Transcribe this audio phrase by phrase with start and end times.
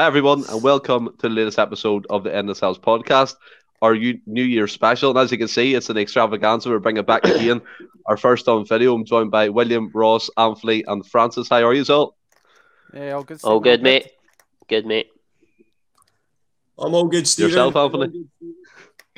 [0.00, 3.34] Hi, everyone, and welcome to the latest episode of the Endless House podcast,
[3.82, 5.10] our New Year special.
[5.10, 6.70] And as you can see, it's an extravaganza.
[6.70, 7.60] We're bringing back again
[8.06, 8.94] our first on video.
[8.94, 11.50] I'm joined by William, Ross, Anthony, and Francis.
[11.50, 12.16] How are you, all?
[12.94, 13.40] Yeah, all good.
[13.44, 14.06] All good, mate.
[14.68, 15.10] Good, mate.
[16.78, 17.50] I'm all good, Stephen.
[17.50, 18.24] Yourself, Anthony?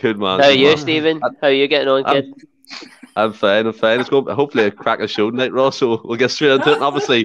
[0.00, 0.40] Good man.
[0.40, 0.78] How are good you, man.
[0.78, 1.20] Stephen?
[1.20, 2.34] How are you getting on, I'm- kid?
[3.14, 3.68] I'm fine.
[3.68, 4.00] I'm fine.
[4.00, 5.76] It's going hopefully a crack a show tonight, Ross.
[5.76, 6.74] So we'll get straight into it.
[6.74, 7.24] And obviously,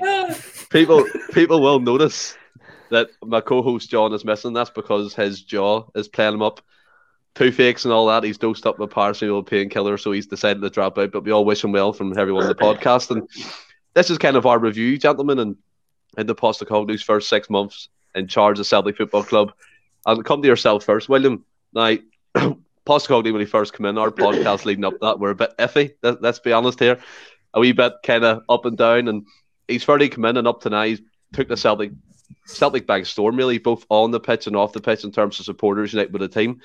[0.70, 2.38] people people will notice
[2.90, 4.54] that my co-host John is missing.
[4.54, 6.62] That's because his jaw is playing him up.
[7.36, 8.24] Two fakes and all that.
[8.24, 11.12] He's dosed up with paracetamol painkiller, so he's decided to drop out.
[11.12, 13.12] But we all wish him well from everyone on the podcast.
[13.12, 13.30] And
[13.94, 15.56] this is kind of our review, gentlemen, and
[16.18, 19.54] in the Postecoglou's first six months in charge of Celtic Football Club.
[20.06, 21.46] And come to yourself first, William.
[21.74, 21.98] Now,
[22.86, 25.94] Postecoglou, when he first came in, our podcast leading up that were a bit iffy.
[26.02, 26.98] Let, let's be honest here,
[27.54, 29.10] a wee bit kind of up and down.
[29.10, 29.28] And
[29.68, 30.84] he's fairly come in and up to now.
[30.84, 31.02] He's
[31.34, 31.92] took the Celtic
[32.48, 35.46] Celtic by storm, really, both on the pitch and off the pitch in terms of
[35.46, 36.62] supporters unite with the team.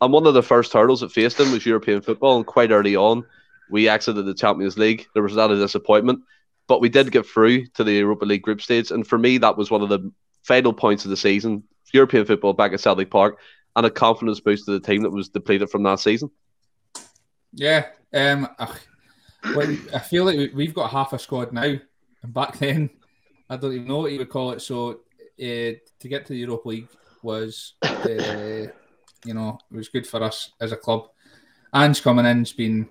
[0.00, 2.36] And one of the first hurdles that faced them was European football.
[2.36, 3.24] And quite early on,
[3.70, 5.06] we exited the Champions League.
[5.14, 6.22] There was a disappointment,
[6.66, 8.90] but we did get through to the Europa League group stage.
[8.90, 10.10] And for me, that was one of the
[10.42, 11.62] final points of the season.
[11.92, 13.38] European football back at Celtic Park
[13.76, 16.30] and a confidence boost to the team that was depleted from that season.
[17.52, 17.86] Yeah.
[18.12, 18.78] Um, ugh,
[19.54, 21.74] well, I feel like we- we've got half a squad now.
[22.22, 22.90] And back then,
[23.48, 24.60] I don't even know what you would call it.
[24.62, 25.00] So
[25.42, 26.88] uh, to get to the Europa League
[27.22, 28.66] was, uh,
[29.24, 31.08] you know, it was good for us as a club.
[31.74, 32.88] Ange coming in's been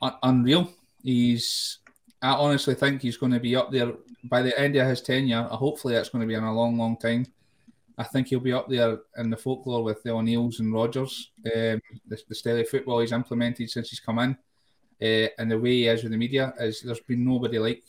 [0.00, 0.72] un- unreal.
[1.02, 1.78] He's,
[2.20, 3.92] I honestly think he's going to be up there
[4.24, 5.42] by the end of his tenure.
[5.42, 7.26] Hopefully, that's going to be in a long, long time.
[7.98, 11.32] I think he'll be up there in the folklore with the O'Neills and Rodgers.
[11.46, 14.30] Um, the, the style of football he's implemented since he's come in,
[15.02, 17.84] uh, and the way he is with the media is there's been nobody like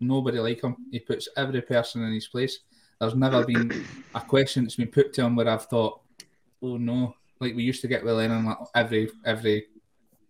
[0.00, 0.76] nobody like him.
[0.90, 2.60] He puts every person in his place.
[3.00, 6.00] There's never been a question that's been put to him where I've thought,
[6.62, 9.66] "Oh no!" Like we used to get with Lennon every every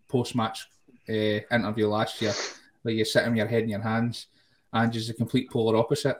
[0.09, 0.67] post match
[1.09, 2.35] uh, interview last year,
[2.83, 4.27] where you sit in your head in your hands,
[4.73, 6.19] and just a complete polar opposite.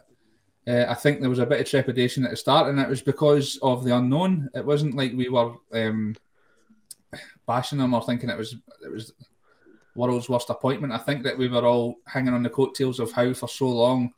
[0.67, 3.03] Uh, I think there was a bit of trepidation at the start, and it was
[3.03, 4.49] because of the unknown.
[4.55, 6.15] It wasn't like we were um,
[7.47, 8.55] bashing him or thinking it was
[8.85, 9.13] it was
[9.99, 10.93] world's worst appointment.
[10.93, 14.13] I think that we were all hanging on the coattails of Howe for so long,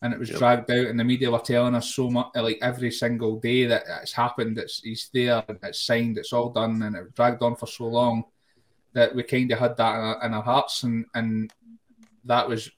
[0.00, 0.38] and it was Yep.
[0.38, 3.84] dragged out, and the media were telling us so much, like every single day that
[4.02, 4.58] it's happened.
[4.58, 8.24] It's he's there, it's signed, it's all done, and it dragged on for so long
[8.94, 11.52] that we kind of had that in our, in our hearts, and and
[12.24, 12.70] that was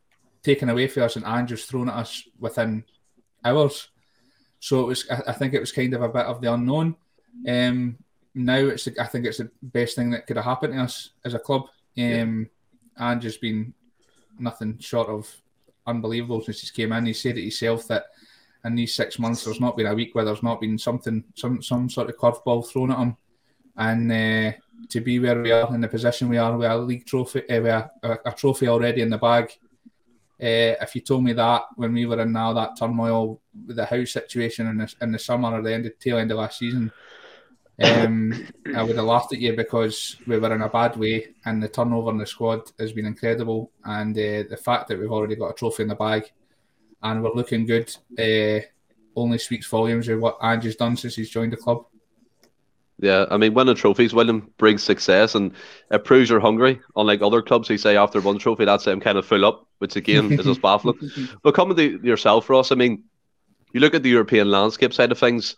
[0.43, 2.85] taken away from us, and Andrew's thrown at us within
[3.45, 3.89] hours.
[4.61, 5.07] So it was.
[5.11, 6.97] I I think it was kind of a bit of the unknown.
[7.49, 7.97] Um,
[8.35, 8.89] now it's.
[8.89, 11.69] I think it's the best thing that could have happened to us as a club.
[11.99, 12.51] Um,
[12.97, 13.75] and just been
[14.39, 15.33] nothing short of
[15.87, 17.07] unbelievable since he came in.
[17.07, 18.07] He said it himself that
[18.65, 21.63] in these six months there's not been a week where there's not been something, some
[21.63, 23.17] some sort of curveball thrown at him.
[23.77, 24.53] And uh,
[24.89, 27.61] to be where we are in the position we are with a league trophy, uh,
[27.61, 29.53] with a, a, a trophy already in the bag.
[30.41, 33.85] Uh, if you told me that when we were in now that turmoil with the
[33.85, 36.59] house situation in the, in the summer or the end of, tail end of last
[36.59, 36.91] season,
[37.83, 38.47] um,
[38.77, 41.69] I would have laughed at you because we were in a bad way and the
[41.69, 43.71] turnover in the squad has been incredible.
[43.85, 46.31] And uh, the fact that we've already got a trophy in the bag
[47.03, 48.65] and we're looking good uh,
[49.17, 51.87] only speaks volumes of what Ange's done since he's joined the club.
[53.01, 55.53] Yeah, I mean, winning trophies, William brings success, and
[55.91, 56.81] it proves you're hungry.
[56.95, 59.67] Unlike other clubs who say after one trophy, that's it, I'm kind of full up,
[59.79, 60.99] which again is just baffling.
[61.43, 63.03] But coming to yourself, Ross, I mean,
[63.73, 65.57] you look at the European landscape side of things.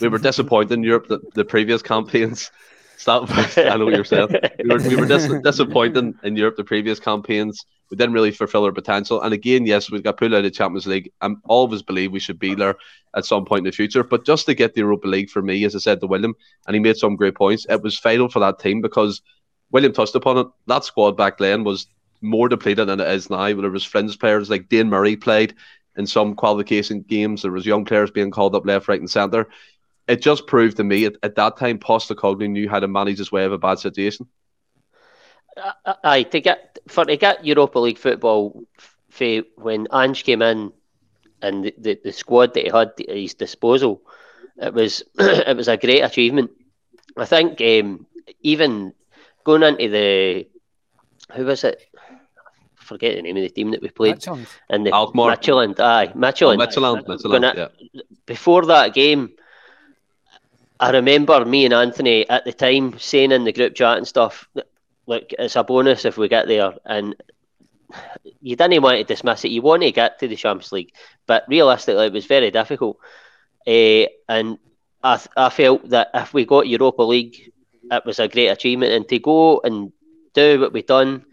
[0.00, 2.50] We were disappointed in Europe the, the previous campaigns.
[2.98, 3.28] Stop!
[3.30, 4.28] I know what you're saying.
[4.64, 7.64] We were, we were dis- disappointed in Europe the previous campaigns.
[7.90, 9.20] We didn't really fulfill our potential.
[9.20, 11.12] And again, yes, we got pulled out of the Champions League.
[11.20, 12.76] I always believe we should be there
[13.14, 14.02] at some point in the future.
[14.02, 16.34] But just to get the Europa League for me, as I said to William,
[16.66, 19.20] and he made some great points, it was vital for that team because
[19.70, 20.46] William touched upon it.
[20.66, 21.86] That squad back then was
[22.22, 23.52] more depleted than it is now.
[23.52, 25.54] There was fringe players like Dane Murray played
[25.96, 27.42] in some qualification games.
[27.42, 29.48] There was young players being called up left, right, and centre.
[30.08, 33.32] It just proved to me at, at that time Postecoglou knew how to manage his
[33.32, 34.28] way of a bad situation.
[36.04, 38.62] Aye, to get for to get Europa League football,
[39.08, 40.72] for when Ange came in,
[41.40, 44.02] and the, the, the squad that he had at his disposal,
[44.58, 46.50] it was it was a great achievement.
[47.16, 48.06] I think um,
[48.42, 48.92] even
[49.44, 50.46] going into the
[51.34, 51.80] who was it?
[51.98, 54.46] I forget the name of the team that we played Midtjylland.
[54.70, 55.34] in the Alkmaar.
[55.36, 55.80] Midtjylland.
[55.80, 56.58] Aye, Oh, Midtjylland.
[56.58, 58.02] Midtjylland, Going Midtjylland, yeah.
[58.26, 59.30] before that game,
[60.78, 64.48] I remember me and Anthony at the time saying in the group chat and stuff,
[65.06, 66.74] look, it's a bonus if we get there.
[66.84, 67.16] And
[68.40, 69.50] you didn't want to dismiss it.
[69.50, 70.92] You want to get to the Champions League,
[71.26, 72.98] but realistically, it was very difficult.
[73.66, 74.58] Uh, and
[75.02, 77.52] I, I felt that if we got Europa League,
[77.90, 78.92] it was a great achievement.
[78.92, 79.92] And to go and
[80.34, 81.24] do what we've done,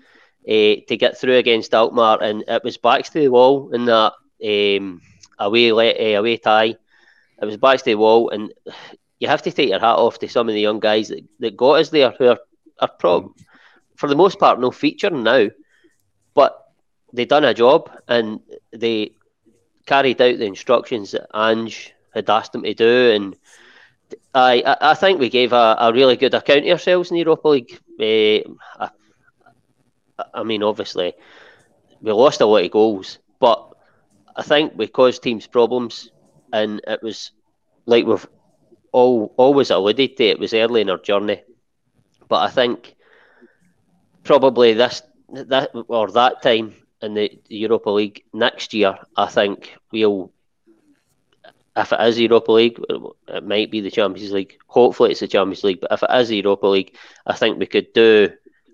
[0.48, 4.14] uh, to get through against Alkmaar, and it was backs to the wall in that
[4.44, 5.02] um,
[5.40, 6.76] away uh, away tie.
[7.42, 8.54] It was backs to the wall, and
[9.24, 11.56] you have to take your hat off to some of the young guys that, that
[11.56, 12.40] got us there, who are,
[12.82, 13.32] are prob-
[13.96, 15.48] for the most part no feature now,
[16.34, 16.54] but
[17.14, 18.42] they done a job and
[18.74, 19.14] they
[19.86, 23.38] carried out the instructions that Ange had asked them to do, and
[24.36, 27.48] I I think we gave a, a really good account of ourselves in the Europa
[27.48, 27.80] League.
[27.98, 28.50] Uh,
[28.84, 28.90] I,
[30.34, 31.14] I mean, obviously,
[32.02, 33.74] we lost a lot of goals, but
[34.36, 36.12] I think we caused teams problems,
[36.52, 37.32] and it was
[37.86, 38.28] like we've
[38.94, 40.24] all always alluded to.
[40.24, 41.44] It was early in our journey,
[42.30, 42.96] but I think
[44.24, 45.02] probably this
[45.34, 50.32] that or that time in the Europa League next year, I think we'll.
[51.76, 52.80] If it is Europa League,
[53.28, 54.60] it might be the Champions League.
[54.68, 55.82] Hopefully, it's the Champions League.
[55.82, 58.30] But if it is Europa League, I think we could do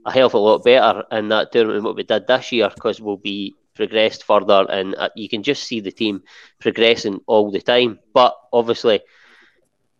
[0.05, 2.69] a hell of a lot better in that tournament than what we did this year
[2.75, 6.23] because we'll be progressed further, and uh, you can just see the team
[6.59, 7.99] progressing all the time.
[8.13, 8.99] But obviously,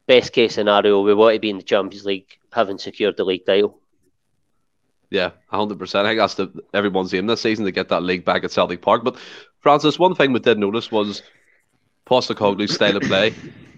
[0.10, 3.46] best case scenario, we want to be in the Champions League, having secured the league
[3.46, 3.80] title.
[5.12, 6.06] Yeah, hundred percent.
[6.06, 8.82] I think that's the everyone's aim this season to get that league back at Celtic
[8.82, 9.04] Park.
[9.04, 9.18] But
[9.60, 11.22] Francis, one thing we did notice was
[12.08, 13.36] Postecoglou's style of play.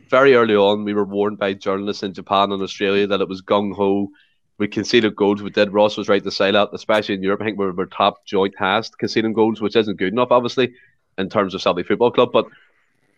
[0.10, 3.42] Very early on, we were warned by journalists in Japan and Australia that it was
[3.42, 4.10] gung ho.
[4.58, 5.42] We conceded goals.
[5.42, 5.74] We did.
[5.74, 7.42] Ross was right to say that, especially in Europe.
[7.42, 10.74] I think we were top joint task conceding goals, which isn't good enough, obviously,
[11.18, 12.30] in terms of Celtic Football Club.
[12.32, 12.46] But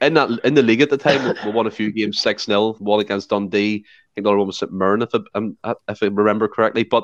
[0.04, 2.74] in that in the league at the time, we won a few games six 0
[2.80, 3.86] One against Dundee.
[3.86, 6.84] I think the other one was St Mirren, if I, if I remember correctly.
[6.84, 7.04] But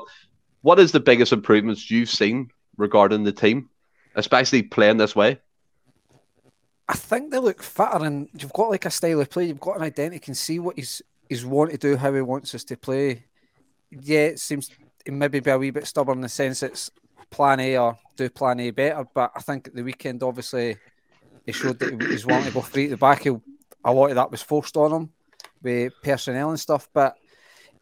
[0.62, 3.68] what is the biggest improvements you've seen regarding the team,
[4.14, 5.40] especially playing this way?
[6.88, 9.46] I think they look fitter, and you've got like a style of play.
[9.46, 10.16] You've got an identity.
[10.16, 13.24] You can see what he's he's want to do, how he wants us to play.
[13.90, 14.70] Yeah, it seems
[15.06, 16.90] it maybe be a wee bit stubborn in the sense it's
[17.30, 19.06] plan A or do plan A better.
[19.14, 20.76] But I think at the weekend, obviously,
[21.46, 23.22] he showed that he was wanting to go free at the back.
[23.22, 23.30] He,
[23.84, 25.10] a lot of that was forced on him
[25.62, 26.88] with personnel and stuff.
[26.92, 27.16] But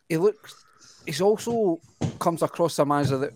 [0.09, 0.65] he looks
[1.09, 1.81] he's also
[2.19, 3.33] comes across a manager that,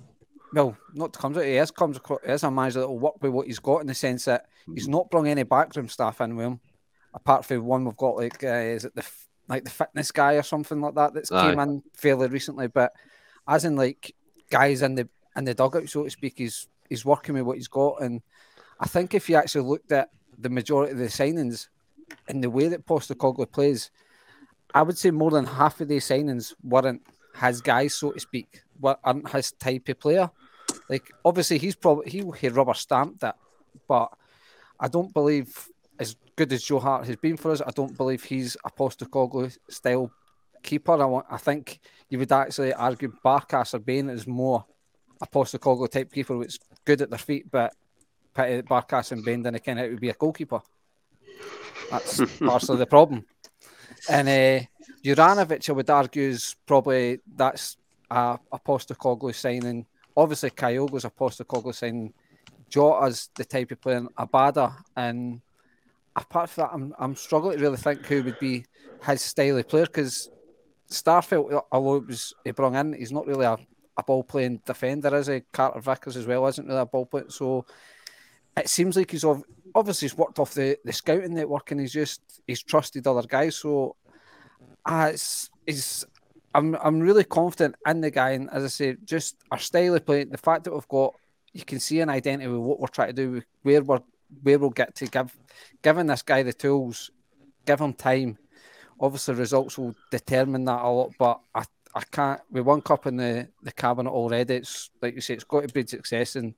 [0.53, 3.33] well, not comes out, he is comes across as a manager that will work with
[3.33, 6.47] what he's got in the sense that he's not brought any backroom staff in with
[6.47, 6.61] him,
[7.15, 9.05] apart from one we've got like uh, is it the
[9.49, 11.51] like the fitness guy or something like that that's Aye.
[11.51, 12.93] came in fairly recently, but
[13.49, 14.15] as in like
[14.51, 17.69] guys in the in the dugout, so to speak, he's he's working with what he's
[17.69, 18.21] got, and
[18.83, 21.69] I think if you actually looked at the majority of the signings
[22.27, 23.93] and the way that Postecoglou plays,
[24.75, 27.03] I would say more than half of these signings weren't
[27.41, 30.31] his guys, so to speak, what aren't his type of player.
[30.89, 33.35] Like obviously he's probably he he rubber stamped it,
[33.87, 34.13] but
[34.81, 35.69] I don't believe
[36.01, 37.63] as good as Joe Hart has been for us.
[37.65, 40.11] I don't believe he's a Postecoglou style
[40.65, 41.01] keeper.
[41.01, 44.65] I want, I think you would actually argue Barkas or Bain is more
[45.21, 47.75] a Postecoglou type keeper, which is good at their feet, but
[48.35, 50.61] Barkas and Bain then again it would be a goalkeeper.
[51.91, 53.27] That's partially the problem.
[54.09, 54.67] And uh,
[55.05, 57.77] Juranovic, I would argue, is probably that's
[58.11, 59.87] a, a Postecoglou signing.
[60.17, 62.13] Obviously, Kyogo's a Postecoglou signing.
[62.71, 64.75] Jota's the type of player, Abada.
[64.97, 65.41] And
[66.17, 68.65] apart from that, I'm, I'm struggling to really think who would be
[69.05, 70.31] his style of player because
[70.91, 73.59] Starfelt, although it was he brought in, he's not really a,
[73.97, 75.43] a ball playing defender, is he?
[75.53, 77.27] Carter Vickers as well isn't really a ball player.
[77.29, 77.67] So
[78.57, 79.25] it seems like he's
[79.75, 83.57] obviously he's worked off the, the scouting network and he's just he's trusted other guys.
[83.57, 83.97] So
[84.85, 86.05] uh, it's, it's
[86.55, 90.05] I'm I'm really confident in the guy, and as I say, just our style of
[90.05, 91.15] play, the fact that we've got,
[91.53, 94.03] you can see an identity with what we're trying to do, where we're
[94.43, 95.37] where we'll get to give,
[95.83, 97.11] giving this guy the tools,
[97.67, 98.39] give him time.
[99.01, 102.41] Obviously, results will determine that a lot, but I, I can't.
[102.51, 104.57] We won cup in the the cabinet already.
[104.57, 106.55] It's like you say, it's got to be success, and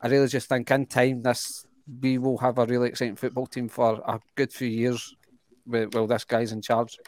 [0.00, 1.66] I really just think in time this
[2.00, 5.14] we will have a really exciting football team for a good few years.
[5.64, 6.98] While this guy's in charge.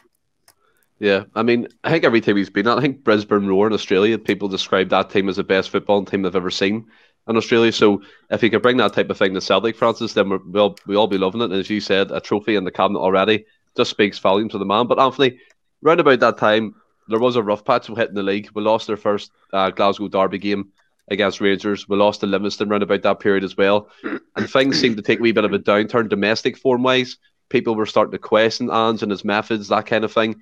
[0.99, 3.73] Yeah, I mean, I think every team he's been at, I think Brisbane Roar in
[3.73, 6.85] Australia, people describe that team as the best football team they've ever seen
[7.27, 7.71] in Australia.
[7.71, 10.75] So if he could bring that type of thing to Celtic, Francis, then we're, we'll
[10.85, 11.45] we all be loving it.
[11.45, 13.45] And as you said, a trophy in the cabinet already
[13.75, 14.85] just speaks volumes to the man.
[14.85, 15.39] But Anthony,
[15.81, 16.75] round about that time,
[17.07, 18.49] there was a rough patch hitting the league.
[18.53, 20.71] We lost our first uh, Glasgow Derby game
[21.11, 21.87] against Rangers.
[21.87, 23.89] We lost to Livingston round about that period as well.
[24.35, 27.17] And things seemed to take a wee bit of a downturn domestic form wise.
[27.49, 30.39] People were starting to question Ange and his methods, that kind of thing.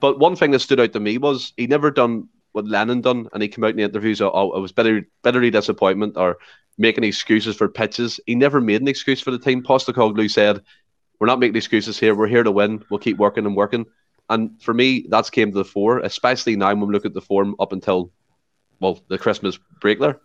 [0.00, 3.28] But one thing that stood out to me was he never done what Lennon done,
[3.32, 4.20] and he came out in the interviews.
[4.20, 6.38] Oh, oh it was bitter, bitterly disappointment, or
[6.76, 8.20] making excuses for pitches.
[8.26, 9.62] He never made an excuse for the team.
[9.62, 10.62] Postecoglou said,
[11.18, 12.14] "We're not making excuses here.
[12.14, 12.84] We're here to win.
[12.90, 13.86] We'll keep working and working."
[14.28, 17.20] And for me, that's came to the fore, especially now when we look at the
[17.20, 18.12] form up until,
[18.82, 20.20] well, the Christmas break there.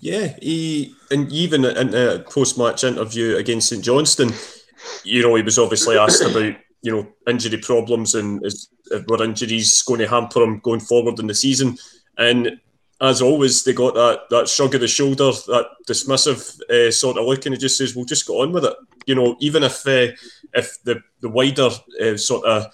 [0.00, 4.32] Yeah, he and even in a post-match interview against St Johnstone,
[5.02, 8.68] you know, he was obviously asked about you know injury problems and is
[9.08, 11.76] were injuries going to hamper him going forward in the season,
[12.16, 12.60] and
[13.00, 17.26] as always, they got that that shrug of the shoulder, that dismissive uh, sort of
[17.26, 18.74] look, and he just says, "We'll just go on with it."
[19.06, 20.12] You know, even if uh,
[20.54, 21.70] if the the wider
[22.00, 22.66] uh, sort of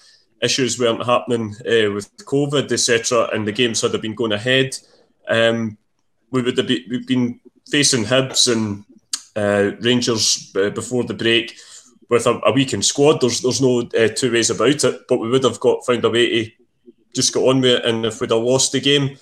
[0.45, 4.77] issues weren't happening uh, with COVID, etc., and the games had been going ahead,
[5.29, 5.77] um,
[6.31, 8.85] we would have be, been facing Hibs and
[9.37, 11.57] uh, Rangers uh, before the break
[12.11, 13.21] with a, a weakened squad.
[13.21, 15.01] There's there's no uh, two ways about it.
[15.09, 16.53] But we would have got found a way to
[17.15, 17.85] just get on with it.
[17.85, 19.17] And if we'd have lost the game,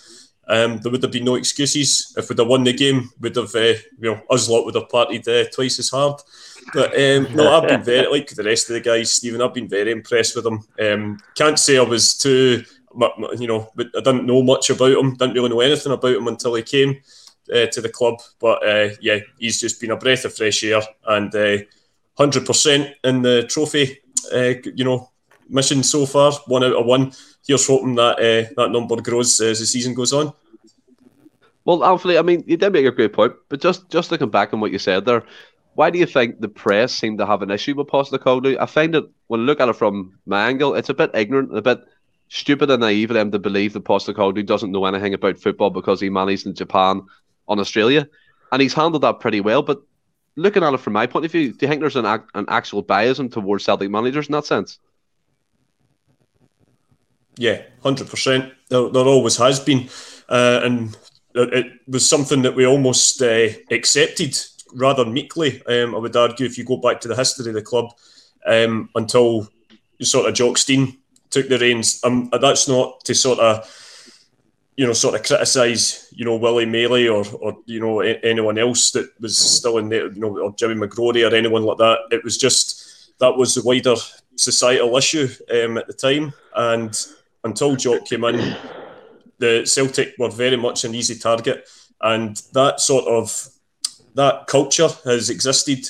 [0.49, 2.15] um, there would have been no excuses.
[2.17, 5.53] If we'd have won the game, we'd have you know us lot would have partied
[5.53, 6.21] twice as hard.
[6.73, 9.43] But um, no, I've been very like the rest of the guys, Stephen.
[9.43, 10.65] I've been very impressed with him.
[10.81, 12.65] Um, can't say I was too
[13.39, 16.55] you know, I didn't know much about him, didn't really know anything about him until
[16.55, 17.01] he came
[17.53, 18.21] uh, to the club.
[18.39, 21.59] But uh, yeah, he's just been a breath of fresh air and uh,
[22.17, 23.99] hundred percent in the trophy.
[24.33, 25.11] Uh, you know,
[25.49, 27.13] mission so far, one out of one.
[27.47, 30.33] Here's hoping that uh, that number grows as the season goes on.
[31.65, 34.53] Well, Anthony, I mean, you did make a great point, but just just looking back
[34.53, 35.23] on what you said there,
[35.75, 38.59] why do you think the press seem to have an issue with Postecoglou?
[38.61, 41.57] I find that when I look at it from my angle, it's a bit ignorant,
[41.57, 41.81] a bit
[42.29, 46.01] stupid and naive of them to believe that Postecoglou doesn't know anything about football because
[46.01, 47.03] he managed in Japan
[47.49, 48.09] on Australia,
[48.51, 49.63] and he's handled that pretty well.
[49.63, 49.83] But
[50.37, 52.85] looking at it from my point of view, do you think there's an an actual
[52.85, 54.79] biasm towards Celtic managers in that sense?
[57.37, 58.53] Yeah, hundred percent.
[58.69, 59.89] There, there always has been,
[60.29, 60.97] uh, and
[61.35, 64.37] it was something that we almost uh, accepted
[64.75, 65.63] rather meekly.
[65.67, 67.93] Um, I would argue if you go back to the history of the club
[68.47, 69.49] um, until
[70.01, 70.99] sort of Jock Stein
[71.31, 72.01] took the reins.
[72.05, 73.69] Um, that's not to sort of
[74.77, 78.91] you know, sort of criticise, you know, Willie Maley or, or you know, anyone else
[78.93, 81.99] that was still in there, you know, or Jimmy McGrory or anyone like that.
[82.11, 83.95] It was just that was the wider
[84.37, 86.33] societal issue um, at the time.
[86.55, 86.99] And
[87.45, 88.57] until Jock came in,
[89.39, 91.69] the Celtic were very much an easy target.
[92.01, 93.49] And that sort of
[94.15, 95.89] that culture has existed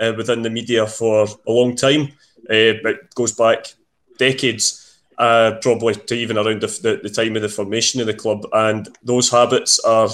[0.00, 2.12] uh, within the media for a long time.
[2.50, 3.74] Uh, it goes back
[4.18, 8.14] decades uh, probably to even around the, the, the, time of the formation of the
[8.14, 8.46] club.
[8.52, 10.08] And those habits are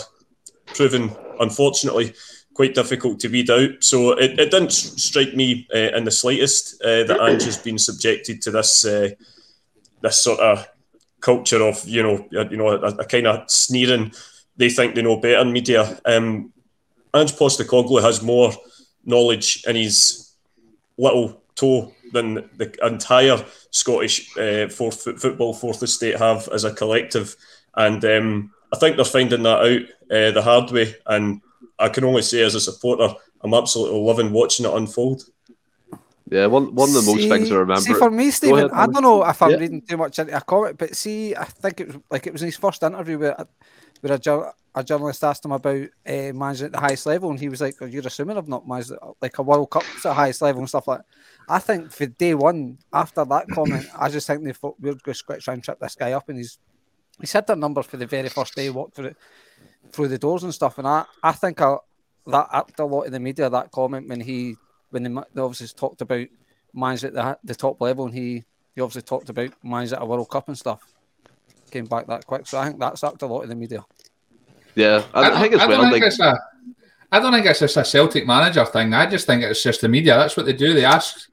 [0.67, 2.15] proven, unfortunately,
[2.55, 3.71] quite difficult to weed out.
[3.81, 7.79] So it, it didn't strike me uh, in the slightest uh, that Ange has been
[7.79, 9.11] subjected to this uh,
[10.03, 10.67] this sort of
[11.21, 14.13] culture of you know you know a, a kind of sneering.
[14.57, 15.99] They think they know better in media.
[16.05, 16.53] Um,
[17.15, 18.53] Ange Postecoglou has more
[19.05, 20.33] knowledge in his
[20.99, 27.37] little toe than the entire Scottish uh, fourth football fourth estate have as a collective,
[27.77, 30.95] and um, I think they're finding that out uh, the hard way.
[31.07, 31.41] And
[31.79, 35.25] I can only say, as a supporter, I'm absolutely loving watching it unfold.
[36.31, 37.81] Yeah, one one of the most things I remember.
[37.81, 39.57] See, for me, Stephen, ahead, I don't know if I'm yeah.
[39.57, 42.43] reading too much into a comment, but see, I think it was like it was
[42.43, 43.33] in his first interview
[44.01, 47.49] where, a, a journalist asked him about uh, managing at the highest level, and he
[47.49, 50.43] was like, oh, "You're assuming I've not managed like a World Cup at the highest
[50.43, 51.07] level and stuff like." that.
[51.49, 55.15] I think for day one, after that comment, I just think they thought we're going
[55.15, 56.59] to try and trip this guy up, and he's
[57.21, 59.15] he said that number for the very first day, walked through
[59.93, 61.77] through the doors and stuff, and I I think I,
[62.27, 64.57] that upped a lot in the media that comment when he
[64.91, 66.27] when they, they obviously talked about
[66.73, 70.07] managing at the, the top level, and he he obviously talked about managing at a
[70.07, 70.81] World Cup and stuff.
[71.71, 73.85] Came back that quick, so I think that's upped a lot in the media.
[74.75, 75.91] Yeah, I, I think as well.
[75.91, 76.39] Think it's a,
[77.13, 78.95] I don't think it's just a Celtic manager thing.
[78.95, 80.17] I just think it's just the media.
[80.17, 80.75] That's what they do.
[80.75, 81.29] They ask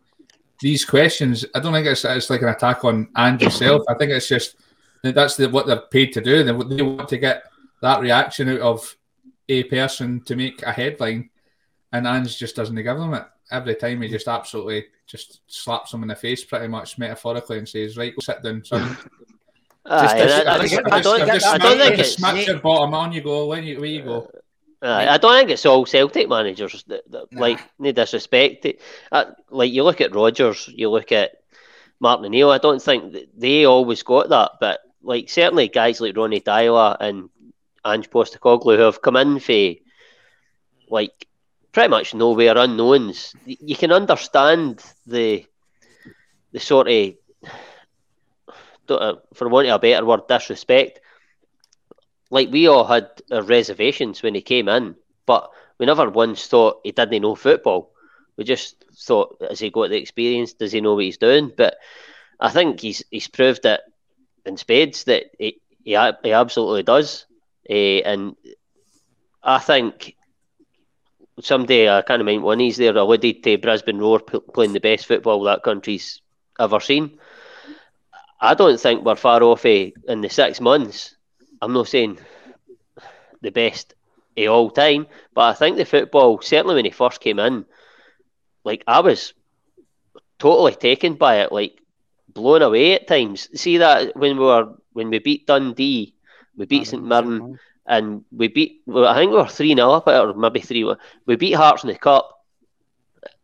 [0.60, 1.46] these questions.
[1.54, 3.84] I don't think it's, it's like an attack on Ange himself.
[3.88, 4.56] I think it's just
[5.04, 6.44] that's the, what they're paid to do.
[6.44, 7.44] They, they want to get
[7.82, 8.96] that reaction out of
[9.50, 11.30] a person to make a headline,
[11.92, 13.26] and Ange just doesn't give them it.
[13.52, 17.70] Every time he just absolutely just slaps them in the face, pretty much metaphorically, and
[17.70, 18.98] says, "Right, go sit down, son."
[19.88, 23.48] Just, I, don't think it's smash your bottom on you go.
[23.48, 24.30] When you where you go.
[24.82, 27.42] Uh, I don't think it's all Celtic managers that, that nah.
[27.42, 28.66] like no disrespect.
[28.66, 31.32] It, uh, like you look at Rodgers, you look at
[32.00, 32.52] Martin O'Neill.
[32.52, 37.30] I don't think they always got that, but like certainly guys like Ronnie Deila and
[37.86, 39.74] Ange Postecoglou who have come in for
[40.90, 41.28] like
[41.72, 43.34] pretty much nowhere unknowns.
[43.46, 45.46] You can understand the
[46.52, 47.14] the sort of
[48.88, 51.00] for want of a better word, disrespect.
[52.30, 56.92] like we all had reservations when he came in, but we never once thought he
[56.92, 57.92] didn't know football.
[58.38, 60.54] We just thought, has he got the experience?
[60.54, 61.52] Does he know what he's doing?
[61.56, 61.78] But
[62.40, 63.82] I think he's he's proved it
[64.46, 67.26] in spades that he he, he absolutely does.
[67.70, 68.36] Uh, and
[69.44, 70.16] I think
[71.42, 75.44] someday I can't remember when he's there alluded to Brisbane Roar playing the best football
[75.44, 76.22] that country's
[76.60, 77.18] ever seen.
[78.40, 81.16] I don't think we're far off eh, in the six months.
[81.62, 82.20] I'm not saying
[83.42, 83.94] the best
[84.38, 87.66] of all time, but I think the football, certainly when he first came in,
[88.64, 89.34] like I was
[90.40, 91.80] totally taken by it, like
[92.34, 93.50] blown away at times.
[93.60, 96.16] See that when we were when we beat Dundee,
[96.56, 97.46] we beat St Mirren,
[97.86, 98.82] and we beat.
[98.86, 100.86] Well, I think we were three 0 up, or maybe three.
[101.26, 102.30] We beat Hearts in the cup.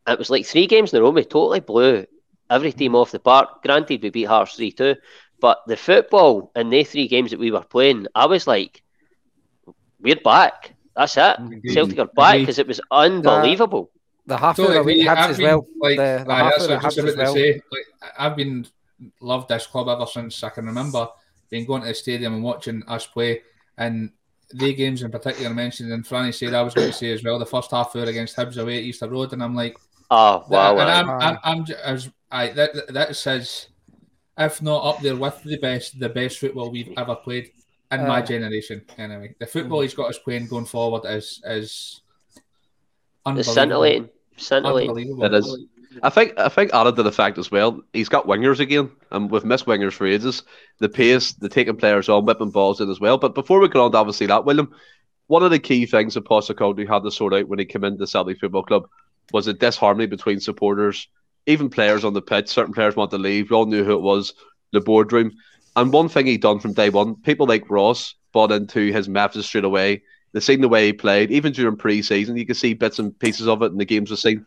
[0.08, 1.12] It was like three games in a row.
[1.12, 2.06] We totally blew
[2.50, 3.64] every team off the park.
[3.64, 4.96] Granted, we beat Hearts 3 2,
[5.40, 8.84] but the football in the three games that we were playing, I was like,
[10.00, 10.74] we're back.
[10.96, 11.40] That's it.
[11.40, 11.74] Indeed.
[11.74, 13.90] Celtic are back because it was unbelievable.
[14.26, 15.66] The, the half so, hour we had as well.
[15.80, 17.34] Like, the, the half hour just about well.
[17.34, 17.86] say, like,
[18.18, 18.68] I've been
[19.20, 21.08] loved this club ever since I can remember
[21.50, 23.42] being going to the stadium and watching us play.
[23.78, 24.12] And
[24.52, 27.40] the games in particular mentioned, and Franny said I was going to say as well
[27.40, 29.78] the first half hour against Hibs away at Easter Road, and I'm like,
[30.12, 32.00] oh wow, and I'm, I'm, I'm, I'm, I,
[32.34, 33.68] that that says,
[34.38, 37.52] if not up there with the best, the best football we've ever played
[37.92, 38.84] in uh, my generation.
[38.98, 42.02] Anyway, the football he's got us playing going forward is is
[43.25, 43.54] unbelievable.
[43.54, 44.90] Scintillating, scintillating.
[44.90, 45.24] Unbelievable.
[45.25, 45.66] It is.
[46.02, 49.30] I think I think added to the fact as well, he's got wingers again, and
[49.30, 50.42] we've missed wingers for ages.
[50.80, 53.20] The pace, the taking players on, whipping balls in as well.
[53.20, 54.74] But before we get on to obviously that, William,
[55.28, 58.00] one of the key things that Postecoglou had to sort out when he came into
[58.00, 58.90] the Celtic Football Club
[59.32, 61.08] was the disharmony between supporters
[61.46, 63.50] even players on the pitch, certain players want to leave.
[63.50, 64.34] We all knew who it was,
[64.72, 65.32] the boardroom.
[65.75, 69.46] And one thing he done from day one, people like Ross bought into his methods
[69.46, 70.03] straight away.
[70.32, 72.38] They seen the way he played, even during pre-season.
[72.38, 74.46] You could see bits and pieces of it in the games we've seen.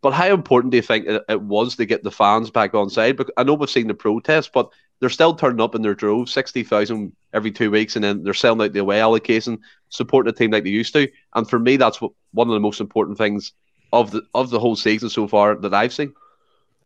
[0.00, 3.16] But how important do you think it, was to get the fans back on side?
[3.16, 4.68] Because I know we've seen the protests, but
[4.98, 8.34] they're still turning up in their droves, sixty thousand every two weeks, and then they're
[8.34, 11.08] selling out the away allocation, supporting the team like they used to.
[11.34, 13.52] And for me, that's what, one of the most important things
[13.92, 16.14] of the of the whole season so far that I've seen.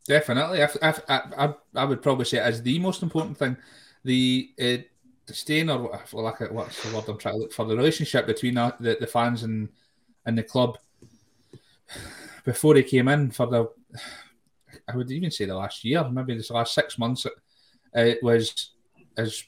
[0.07, 0.95] Definitely, I, I,
[1.37, 3.57] I, I would probably say as the most important thing,
[4.05, 4.79] the uh,
[5.27, 8.97] the or like what's the word I'm trying to look for the relationship between the,
[9.01, 9.69] the fans and
[10.25, 10.79] and the club
[12.45, 13.69] before he came in for the
[14.89, 17.27] I would even say the last year, maybe the last six months,
[17.93, 18.71] it was
[19.17, 19.43] as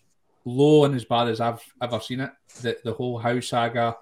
[0.44, 2.32] low and as bad as I've ever seen it.
[2.62, 3.96] The the whole house saga,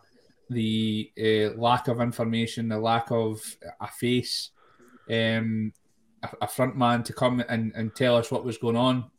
[0.48, 3.42] the uh, lack of information, the lack of
[3.80, 4.50] a face.
[5.10, 5.72] Um,
[6.40, 9.10] a, front man to come and, and tell us what was going on.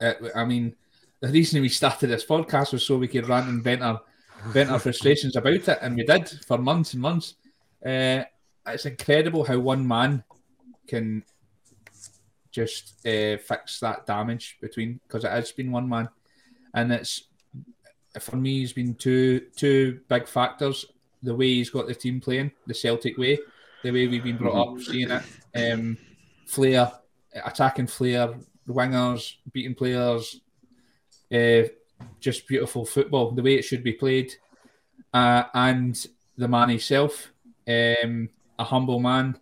[0.00, 0.74] Uh, I mean,
[1.20, 4.00] the reason we started this podcast was so we could rant and vent our,
[4.48, 7.34] vent our frustrations about it, and we did for months and months.
[7.84, 8.24] Uh,
[8.66, 10.24] it's incredible how one man
[10.86, 11.24] can
[12.50, 16.08] just uh, fix that damage between because it has been one man,
[16.74, 17.24] and it's
[18.20, 20.86] for me, he's been two two big factors.
[21.22, 23.38] The way he's got the team playing, the Celtic way,
[23.84, 25.22] the way we've been brought up, seeing it.
[25.54, 25.98] Um,
[26.46, 26.90] flair,
[27.44, 28.34] attacking flair,
[28.66, 30.40] wingers, beating players,
[31.32, 31.68] uh,
[32.18, 34.32] just beautiful football, the way it should be played.
[35.12, 37.30] Uh, and the man himself,
[37.68, 39.38] um, a humble man,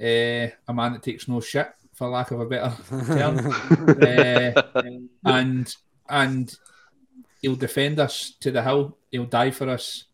[0.00, 3.38] uh, a man that takes no shit, for lack of a better term.
[4.02, 4.62] uh,
[5.24, 5.76] and
[6.08, 6.56] and
[7.40, 8.98] he'll defend us to the hill.
[9.12, 10.04] He'll die for us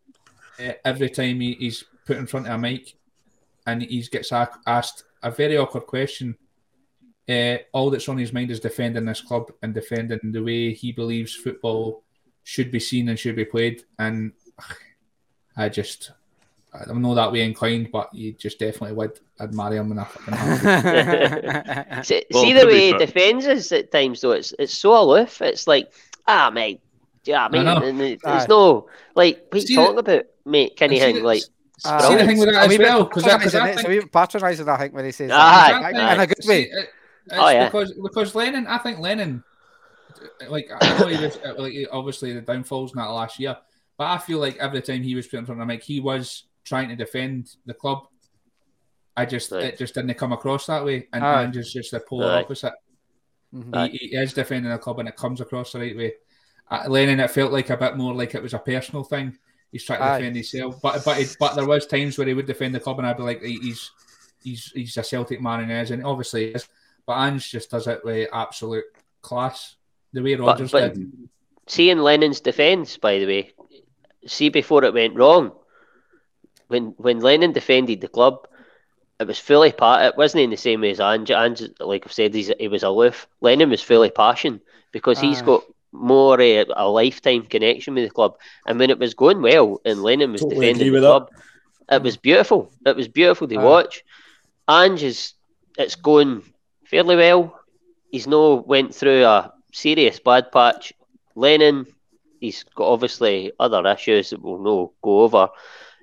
[0.61, 2.95] uh, every time he, he's put in front of a mic
[3.67, 6.37] and he gets asked a very awkward question.
[7.29, 10.91] Uh, all that's on his mind is defending this club and defending the way he
[10.91, 12.03] believes football
[12.43, 13.85] should be seen and should be played.
[13.99, 14.33] And
[15.57, 16.11] I just,
[16.73, 20.17] I'm not that way inclined, but you just definitely would admire him enough.
[22.05, 24.33] see, well, see the way he defends us at times, though.
[24.33, 25.41] It's it's so aloof.
[25.43, 25.93] It's like,
[26.27, 26.81] ah, mate.
[27.25, 30.77] Yeah, I mean, I there's no like what are you talking about, mate?
[30.77, 31.43] Kenny Hing, like
[31.85, 34.95] uh, see the thing with that as well, because it's a wee patronising, I think,
[34.95, 36.15] when he says that.
[36.15, 36.71] in a good way.
[37.33, 37.65] oh, yeah.
[37.67, 39.43] because because Lennon, I think Lennon,
[40.49, 43.57] like I know he was like obviously the downfalls in that last year,
[43.97, 46.45] but I feel like every time he was put in front of mic, he was
[46.65, 48.07] trying to defend the club.
[49.17, 49.65] I just right.
[49.65, 51.43] it just didn't come across that way, and, right.
[51.43, 52.45] and just just the polar right.
[52.45, 52.75] opposite.
[53.53, 53.93] Mm-hmm.
[53.93, 56.15] He, he, is defending the club, and it comes across the right way.
[56.71, 59.37] Uh, Lennon, it felt like a bit more like it was a personal thing
[59.73, 60.19] he's trying to Aye.
[60.19, 60.81] defend himself.
[60.81, 63.23] But but but there was times where he would defend the club, and I'd be
[63.25, 63.91] like, he's
[64.45, 66.69] he's he's a Celtic man and is, and obviously is.
[67.07, 68.85] But Ange just does it with absolute
[69.23, 69.77] class.
[70.13, 71.13] The way Rodgers but, but, did.
[71.67, 73.53] seeing Lennon's defence, by the way,
[74.27, 75.53] see before it went wrong,
[76.69, 78.47] when when Lennon defended the club,
[79.19, 80.05] it was fully part.
[80.05, 81.31] It wasn't in the same way as Ange.
[81.31, 83.27] Ange, like I've said, he's, he was aloof.
[83.41, 84.61] Lennon was fully passion
[84.93, 85.47] because he's Aye.
[85.47, 88.37] got more uh, a lifetime connection with the club.
[88.67, 91.19] And when it was going well, and Lennon was Totally defending the with that.
[91.19, 91.29] club,
[91.91, 92.71] it was beautiful.
[92.87, 93.63] It was beautiful to Aye.
[93.63, 94.03] watch.
[94.69, 95.35] Ange is
[95.79, 96.43] it's going
[96.85, 97.59] fairly well.
[98.11, 100.93] He's no went through a serious bad patch.
[101.35, 101.87] Lennon,
[102.41, 105.49] he's got obviously other issues that we'll no go over.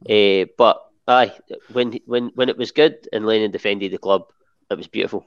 [0.10, 1.32] Uh, but aye,
[1.72, 4.24] when when when it was good and Lennon defended the club,
[4.70, 5.26] it was beautiful.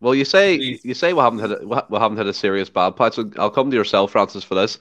[0.00, 0.84] Well, you say Please.
[0.84, 3.18] you say we haven't had a, we haven't had a serious bad patch.
[3.38, 4.78] I'll come to yourself, Francis, for this.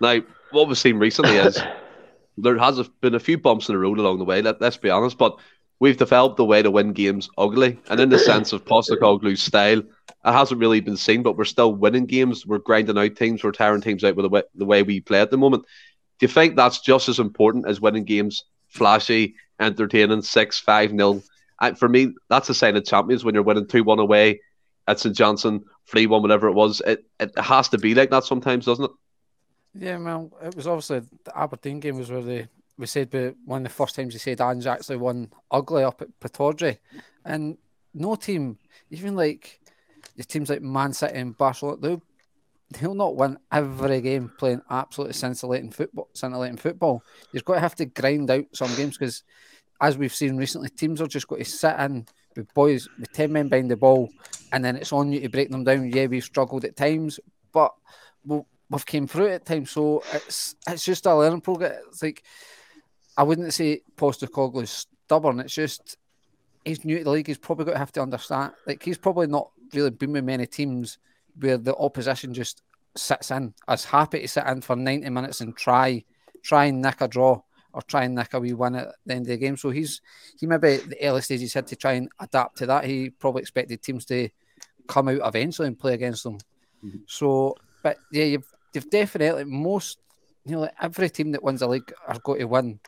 [0.00, 1.62] Now, what we've seen recently is
[2.38, 4.42] there has been a few bumps in the road along the way.
[4.42, 5.38] Let, let's be honest, but
[5.78, 9.78] we've developed a way to win games ugly, and in the sense of Postecoglou's style,
[9.78, 11.22] it hasn't really been seen.
[11.22, 12.44] But we're still winning games.
[12.44, 13.44] We're grinding out teams.
[13.44, 15.64] We're tearing teams out with the way, the way we play at the moment.
[16.18, 21.22] Do you think that's just as important as winning games, flashy, entertaining, six, five nil?
[21.60, 24.40] And for me, that's a sign of champions when you're winning two one away
[24.88, 26.82] at St Johnstone, three one, whatever it was.
[26.86, 28.90] It it has to be like that sometimes, doesn't it?
[29.74, 32.48] Yeah, well, it was obviously the Aberdeen game was where they
[32.78, 36.02] we said but one of the first times he said Ange actually won ugly up
[36.02, 36.78] at Pittodrie,
[37.24, 37.58] and
[37.94, 38.58] no team,
[38.90, 39.60] even like
[40.16, 42.02] the teams like Man City and Barcelona, they'll,
[42.70, 46.08] they'll not win every game playing absolutely scintillating football.
[46.12, 49.22] Scintillating football, you've got to have to grind out some games because,
[49.80, 53.32] as we've seen recently, teams are just going to sit in with boys with ten
[53.32, 54.10] men behind the ball,
[54.52, 55.90] and then it's on you to break them down.
[55.90, 57.20] Yeah, we've struggled at times,
[57.52, 57.74] but
[58.24, 61.80] we've came through at times, so it's it's just a learning progress.
[61.88, 62.22] It's like
[63.16, 65.40] I wouldn't say Postecoglou's stubborn.
[65.40, 65.96] It's just
[66.64, 67.26] he's new to the league.
[67.26, 68.52] He's probably going to have to understand.
[68.66, 70.98] Like he's probably not really been with many teams
[71.38, 72.62] where the opposition just
[72.96, 73.54] sits in.
[73.66, 76.04] As happy to sit in for ninety minutes and try
[76.42, 77.42] try and nick a draw
[77.78, 79.56] or try and nick a wee win at the end of the game.
[79.56, 80.00] So he's
[80.36, 82.84] he maybe the early stages had to try and adapt to that.
[82.84, 84.28] He probably expected teams to
[84.88, 86.38] come out eventually and play against them.
[86.84, 86.98] Mm-hmm.
[87.06, 90.00] So, but yeah, you've you've definitely most
[90.44, 92.80] you know like every team that wins a league are going to win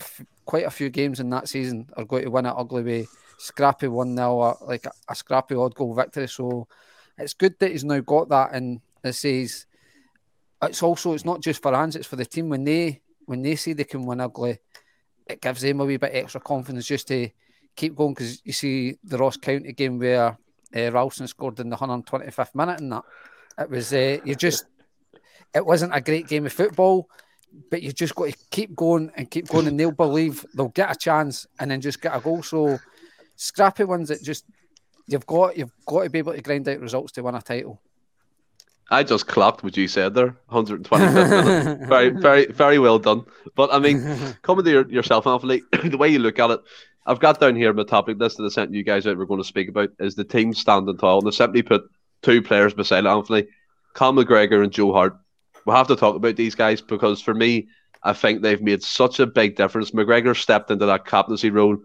[0.00, 3.06] f- quite a few games in that season are going to win it ugly way,
[3.38, 6.26] scrappy one 0 like a, a scrappy odd goal victory.
[6.26, 6.66] So
[7.16, 9.66] it's good that he's now got that, and it says
[10.60, 13.56] it's also it's not just for Ange, it's for the team when they when they
[13.56, 14.58] see they can win ugly,
[15.26, 17.28] it gives them a wee bit extra confidence just to
[17.76, 20.38] keep going because you see the Ross County game where
[20.74, 23.04] uh, Ralston scored in the 125th minute and that
[23.58, 24.64] it was uh, you just
[25.54, 27.08] it wasn't a great game of football
[27.70, 30.90] but you just got to keep going and keep going and they'll believe they'll get
[30.90, 32.42] a chance and then just get a goal.
[32.42, 32.78] So
[33.36, 34.44] scrappy ones that just
[35.06, 37.80] you've got you've got to be able to grind out results to win a title
[38.90, 41.86] I just clocked what you said there, 125 minutes.
[41.88, 43.24] Very, very, very well done.
[43.54, 44.02] But I mean,
[44.42, 46.60] coming to your, yourself, Anthony, the way you look at it,
[47.04, 49.18] I've got down here my topic list that I sent you guys out.
[49.18, 51.90] We're going to speak about is the team standing tall, and I simply put
[52.22, 53.46] two players beside Anthony,
[53.94, 55.16] Cal McGregor and Joe Hart.
[55.66, 57.68] We have to talk about these guys because for me,
[58.02, 59.90] I think they've made such a big difference.
[59.90, 61.76] McGregor stepped into that captaincy role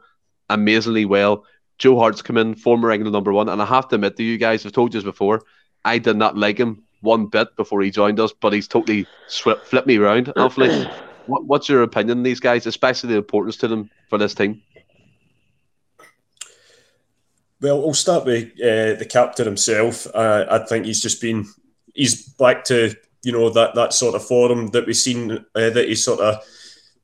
[0.50, 1.46] amazingly well.
[1.80, 4.38] Joe Hart's come in, former England number one, and I have to admit to you
[4.38, 5.42] guys, I've told you this before,
[5.84, 9.62] I did not like him one bit before he joined us, but he's totally swi-
[9.64, 10.34] flipped me around.
[10.38, 10.90] Anthony,
[11.28, 14.62] what, what's your opinion on these guys, especially the importance to them for this team?
[17.62, 20.08] Well, we'll start with uh, the captain himself.
[20.14, 21.46] Uh, I think he's just been
[21.94, 25.88] he's back to you know that that sort of form that we've seen uh, that
[25.88, 26.44] he sort of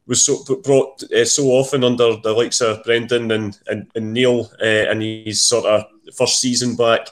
[0.05, 4.51] was so brought uh, so often under the likes of Brendan and and, and Neil,
[4.61, 7.07] uh, and he's sort of first season back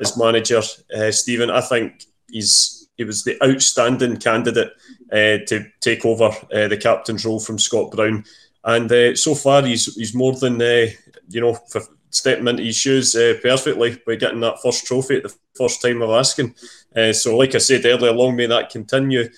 [0.00, 0.60] as manager.
[0.94, 4.72] Uh, Stephen, I think he's he was the outstanding candidate
[5.10, 8.24] uh, to take over uh, the captain's role from Scott Brown,
[8.64, 10.86] and uh, so far he's he's more than uh,
[11.28, 15.22] you know for stepping into his shoes uh, perfectly by getting that first trophy at
[15.22, 16.54] the first time of asking.
[16.94, 19.28] Uh, so, like I said earlier, long may that continue.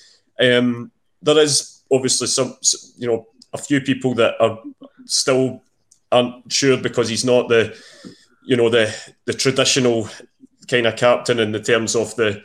[0.40, 2.56] Um, there is obviously some,
[2.96, 4.58] you know, a few people that are
[5.04, 5.62] still
[6.10, 7.76] aren't sure because he's not the,
[8.44, 8.94] you know, the
[9.26, 10.08] the traditional
[10.68, 12.42] kind of captain in the terms of the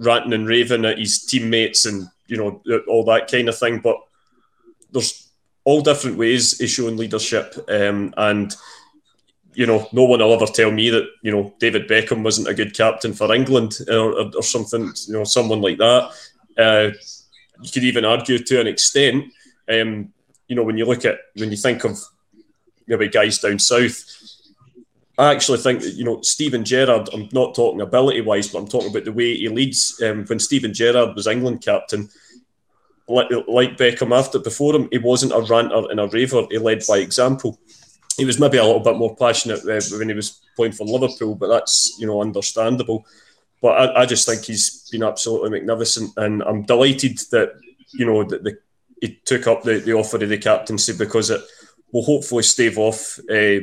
[0.00, 3.78] ranting and raving at his teammates and you know all that kind of thing.
[3.78, 3.96] But
[4.90, 5.28] there's
[5.64, 8.54] all different ways of showing leadership, um, and
[9.54, 12.54] you know, no one will ever tell me that you know David Beckham wasn't a
[12.54, 16.10] good captain for England or, or, or something, you know, someone like that.
[16.56, 16.90] Uh,
[17.60, 19.24] you could even argue to an extent,
[19.68, 20.12] um,
[20.48, 21.98] you know, when you look at when you think of
[22.86, 24.04] maybe guys down south,
[25.20, 28.68] I actually think that, you know, Steven Gerrard, I'm not talking ability wise, but I'm
[28.68, 30.00] talking about the way he leads.
[30.02, 32.08] Um, when Steven Gerrard was England captain,
[33.06, 36.46] like, like Beckham after before him, he wasn't a ranter and a raver.
[36.50, 37.58] He led by example.
[38.16, 41.34] He was maybe a little bit more passionate uh, when he was playing for Liverpool,
[41.34, 43.04] but that's, you know, understandable.
[43.60, 46.12] But I, I just think he's been absolutely magnificent.
[46.16, 47.52] And I'm delighted that,
[47.92, 48.56] you know, that the,
[49.02, 51.42] he took up the, the offer of the captaincy because it
[51.92, 53.60] will hopefully stave off uh,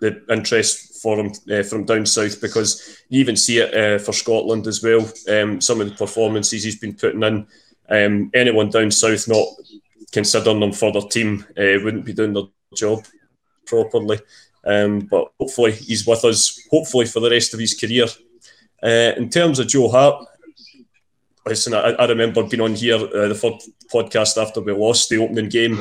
[0.00, 4.12] the interest for him uh, from down south because you even see it uh, for
[4.12, 5.08] Scotland as well.
[5.28, 7.46] Um, some of the performances he's been putting in,
[7.90, 9.46] um, anyone down south not
[10.12, 13.04] considering them for their team uh, wouldn't be doing their job
[13.66, 14.18] properly.
[14.64, 16.60] Um, but hopefully he's with us.
[16.70, 18.06] Hopefully for the rest of his career.
[18.82, 20.26] Uh, in terms of Joe Hart,
[21.46, 25.18] listen, I, I remember being on here uh, the first podcast after we lost the
[25.18, 25.78] opening game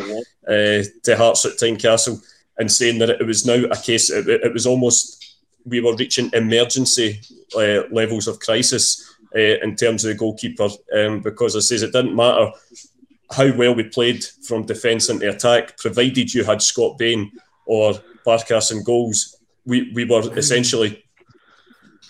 [0.47, 2.23] uh, to Hearts at Tynecastle
[2.59, 6.29] and saying that it was now a case, it, it was almost, we were reaching
[6.33, 7.21] emergency
[7.55, 11.93] uh, levels of crisis uh, in terms of the goalkeeper um, because I says it
[11.93, 12.51] didn't matter
[13.31, 17.31] how well we played from defence into attack, provided you had Scott Bain
[17.65, 17.93] or
[18.25, 21.03] Barkas and goals, we, we were essentially,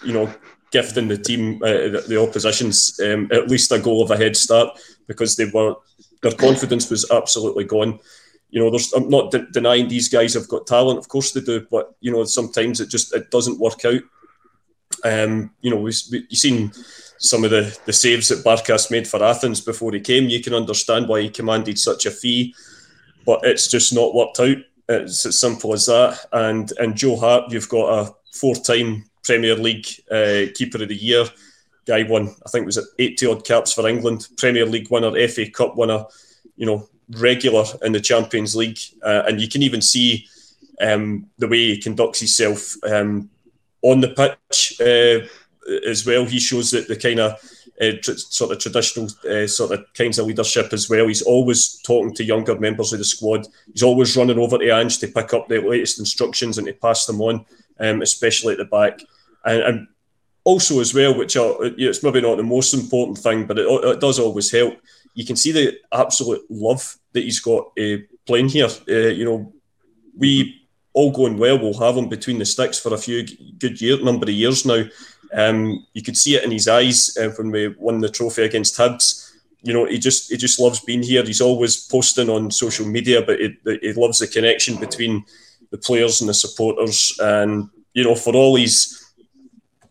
[0.05, 0.31] you know,
[0.71, 4.35] gifting the team, uh, the, the oppositions, um, at least a goal of a head
[4.35, 5.75] start because they were
[6.21, 7.99] their confidence was absolutely gone
[8.49, 11.41] you know, there's I'm not de- denying these guys have got talent, of course they
[11.41, 14.01] do, but you know, sometimes it just it doesn't work out.
[15.03, 16.71] Um, you know, we, we you seen
[17.19, 20.29] some of the the saves that Barkas made for Athens before he came.
[20.29, 22.55] You can understand why he commanded such a fee,
[23.25, 24.57] but it's just not worked out.
[24.89, 26.25] It's as simple as that.
[26.31, 31.25] And and Joe Hart, you've got a four-time Premier League uh, Keeper of the Year.
[31.85, 35.49] Guy won, I think, was it 80 odd caps for England, Premier League winner, FA
[35.49, 36.05] Cup winner.
[36.55, 40.27] You know, regular in the Champions League, uh, and you can even see
[40.81, 43.29] um, the way he conducts himself um,
[43.81, 45.27] on the pitch uh,
[45.87, 46.25] as well.
[46.25, 47.33] He shows that the kind of
[47.81, 51.07] uh, tr- sort of traditional uh, sort of kinds of leadership as well.
[51.07, 53.47] He's always talking to younger members of the squad.
[53.71, 57.05] He's always running over to Ange to pick up the latest instructions and to pass
[57.05, 57.45] them on,
[57.79, 58.99] um, especially at the back.
[59.45, 59.87] And, and
[60.43, 63.99] also as well, which are, it's maybe not the most important thing, but it, it
[63.99, 64.77] does always help
[65.17, 68.69] you can see the absolute love that he's got uh, playing here.
[68.87, 69.51] Uh, you know,
[70.15, 70.61] we
[70.93, 71.57] all going well.
[71.57, 73.25] We'll have him between the sticks for a few
[73.57, 74.83] good year number of years now.
[75.33, 78.77] Um, you could see it in his eyes uh, when we won the trophy against
[78.77, 79.33] Hibs.
[79.63, 81.23] You know, he just he just loves being here.
[81.23, 85.25] He's always posting on social media, but he, he loves the connection between
[85.71, 87.17] the players and the supporters.
[87.19, 89.03] And you know, for all he's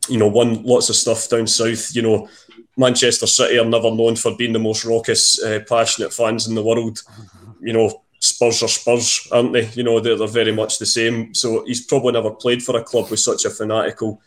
[0.09, 1.97] you know won lots of stuff down south.
[1.97, 2.29] You know,
[2.77, 6.63] Manchester City are never known for being the most raucous, uh, passionate fans in the
[6.63, 7.03] world.
[7.61, 9.69] You know, Spurs are Spurs, aren't they?
[9.71, 11.35] You know, they're, they're very much the same.
[11.35, 14.21] So he's probably never played for a club with such a fanatical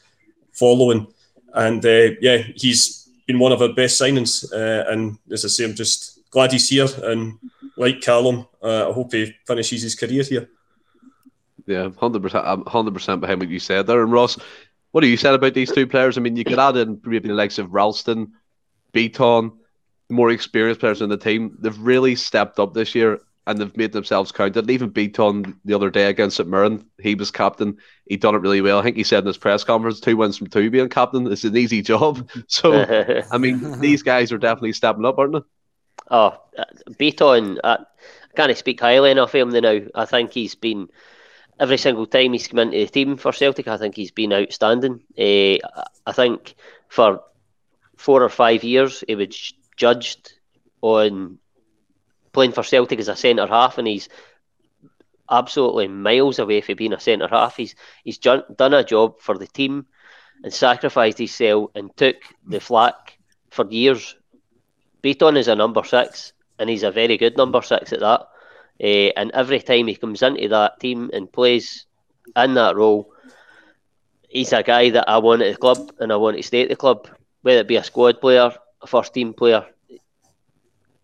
[0.52, 1.08] following.
[1.54, 4.52] And uh, yeah, he's been one of our best signings.
[4.52, 6.88] Uh, and as I say, I'm just glad he's here.
[7.04, 7.38] And
[7.78, 10.50] like Callum, uh, I hope he finishes his career here.
[11.66, 12.46] Yeah, hundred percent.
[12.48, 14.02] I'm hundred percent behind what you said there.
[14.02, 14.40] And Ross,
[14.92, 16.18] what do you said about these two players?
[16.18, 18.34] I mean, you could add in maybe the likes of Ralston,
[18.94, 19.52] Bitton,
[20.10, 21.58] more experienced players in the team.
[21.60, 24.70] They've really stepped up this year and they've made themselves counted.
[24.70, 27.78] Even Bitton the other day against St Mirren, he was captain.
[28.08, 28.80] He done it really well.
[28.80, 31.32] I think he said in his press conference, two wins from two being captain.
[31.32, 32.30] It's an easy job.
[32.48, 35.40] So, I mean, these guys are definitely stepping up, aren't they?
[36.12, 39.80] Oh, uh, Bitton, uh, I can't speak highly enough of him now.
[39.94, 40.90] I think he's been
[41.60, 45.02] every single time he's come into the team for Celtic, I think he's been outstanding.
[45.18, 45.58] Uh,
[46.06, 46.56] I think
[46.88, 47.22] for
[47.98, 50.34] four or five years, he was judged
[50.82, 51.38] on
[52.32, 54.08] playing for Celtic as a centre half, and he's
[55.30, 57.58] absolutely miles away from being a centre half.
[57.58, 59.86] He's he's done a job for the team
[60.44, 62.16] and sacrificed himself and took
[62.48, 63.18] the flak
[63.52, 64.16] for years.
[65.04, 68.28] Bitton is a number six, and he's a very good number six at that.
[68.82, 71.86] Uh, and every time he comes into that team and plays
[72.36, 73.12] in that role,
[74.30, 76.70] he's a guy that I want at the club and I want to stay at
[76.70, 77.08] the club,
[77.42, 79.66] whether it be a squad player, a first team player.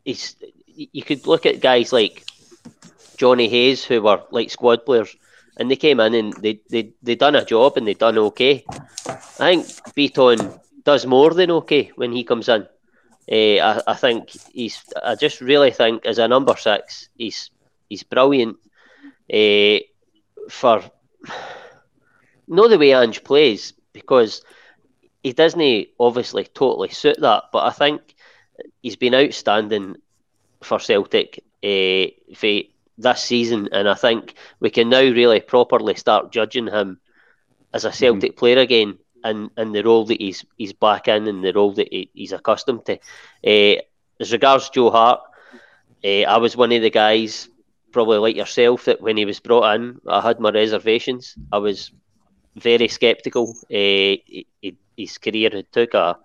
[0.06, 0.36] He's,
[0.68, 2.24] you could look at guys like
[3.18, 5.16] Johnny Hayes, who were like squad players,
[5.58, 8.66] and they came in and they they they done a job and they done okay.
[9.08, 12.68] I think Bitton does more than okay when he comes in.
[13.32, 14.84] Uh, I, I think he's.
[15.04, 17.50] I just really think as a number six, he's
[17.90, 18.58] he's brilliant
[19.34, 19.80] uh,
[20.50, 20.84] for
[22.48, 24.44] not the way Ange plays because
[25.24, 28.02] he doesn't obviously totally suit that, but I think
[28.82, 29.96] he's been outstanding
[30.62, 32.60] for Celtic uh, for
[32.98, 37.00] this season, and I think we can now really properly start judging him
[37.74, 41.44] as a Celtic player again, and in the role that he's he's back in, and
[41.44, 42.94] the role that he, he's accustomed to.
[43.46, 43.82] Uh,
[44.20, 45.22] as regards Joe Hart,
[46.04, 47.50] uh, I was one of the guys,
[47.96, 51.34] probably like yourself, that when he was brought in, I had my reservations.
[51.54, 51.92] I was
[52.58, 53.56] very sceptical.
[53.72, 54.20] Uh,
[54.98, 56.18] his career had took a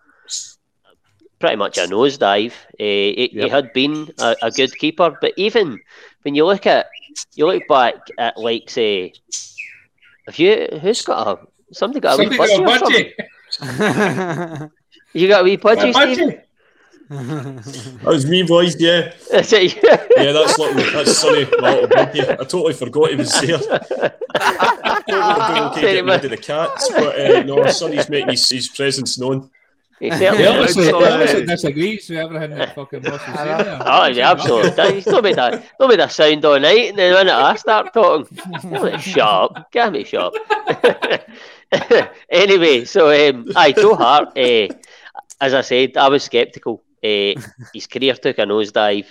[1.39, 2.55] pretty much a nosedive.
[2.75, 3.45] Uh, he, yep.
[3.45, 5.79] he, had been a, a, good keeper, but even
[6.23, 6.87] when you look at
[7.35, 9.13] you look back at like say,
[10.27, 11.39] if you who's got a
[11.73, 13.15] somebody got a wee budgie,
[15.13, 16.41] you got a wee budgie, Steve?
[17.11, 18.81] That was me, boys.
[18.81, 19.13] Yeah.
[19.33, 19.75] That's it.
[19.83, 22.31] yeah, that's little, that's Sonny, my little budgie.
[22.31, 23.59] I totally forgot he was there.
[25.09, 29.19] totally okay getting rid of the cats, but uh, no, Sonny's making his, his presence
[29.19, 29.51] known.
[29.99, 33.83] He certainly yeah, obviously, obviously disagrees with everything that fucking boss is saying.
[33.85, 34.95] Oh, yeah, absolutely.
[34.95, 37.93] He's not made that, not made that sound all night, and then when I start
[37.93, 38.39] talking,
[38.71, 40.33] like, shut up, get me shut
[42.31, 44.69] anyway, so um, I Joe Hart, uh,
[45.41, 47.41] as I said, I was sceptical uh,
[47.75, 49.07] his career took a nosedive.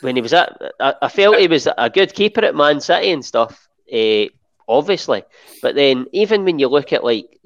[0.00, 3.10] When he was at, I, I, felt he was a good keeper at Man City
[3.10, 4.24] and stuff, uh,
[4.66, 5.22] obviously.
[5.62, 7.38] But then, even when you look at like,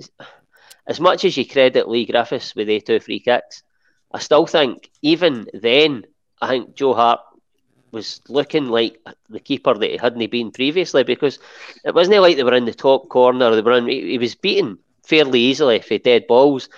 [0.86, 3.62] as much as you credit Leigh Griffiths with a two free kicks,
[4.12, 6.04] I still think even then,
[6.40, 7.20] I think Joe Hart
[7.92, 11.38] was looking like the keeper that he hadn't been previously because
[11.84, 13.54] it wasn't like they were in the top corner.
[13.54, 16.68] They were in, he was beaten fairly easily for dead balls.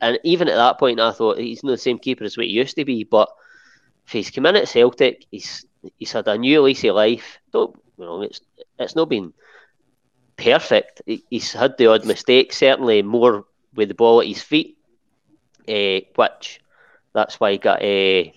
[0.00, 2.52] And even at that point, I thought he's not the same keeper as what he
[2.52, 3.04] used to be.
[3.04, 3.28] But
[4.06, 5.64] if he's come in at Celtic, he's
[5.98, 7.38] he's had a new lease of life.
[7.52, 8.40] Don't you know, it's
[8.78, 9.32] it's not been
[10.36, 11.02] perfect.
[11.06, 14.76] He's had the odd mistake, certainly more with the ball at his feet,
[15.68, 16.60] uh, which
[17.14, 18.28] that's why he got a.
[18.28, 18.32] Uh,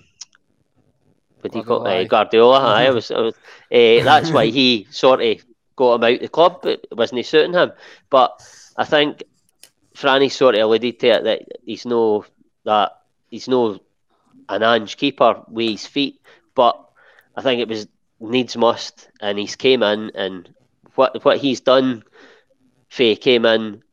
[1.42, 2.02] what do you call it?
[2.02, 2.60] Uh, Guardiola.
[2.60, 5.38] I was, I was uh, that's why he sort of
[5.76, 6.66] got him out the club.
[6.66, 7.72] It wasn't he suiting him.
[8.10, 8.42] But
[8.76, 9.24] I think
[9.96, 12.26] Franny sort of alluded to it that he's no
[12.66, 13.80] that he's no
[14.48, 16.22] an Ange keeper with his feet,
[16.56, 16.80] but
[17.36, 17.88] I think it was
[18.20, 20.54] needs must, and he's came in and
[20.96, 22.04] what what he's done.
[22.90, 23.84] Faye came in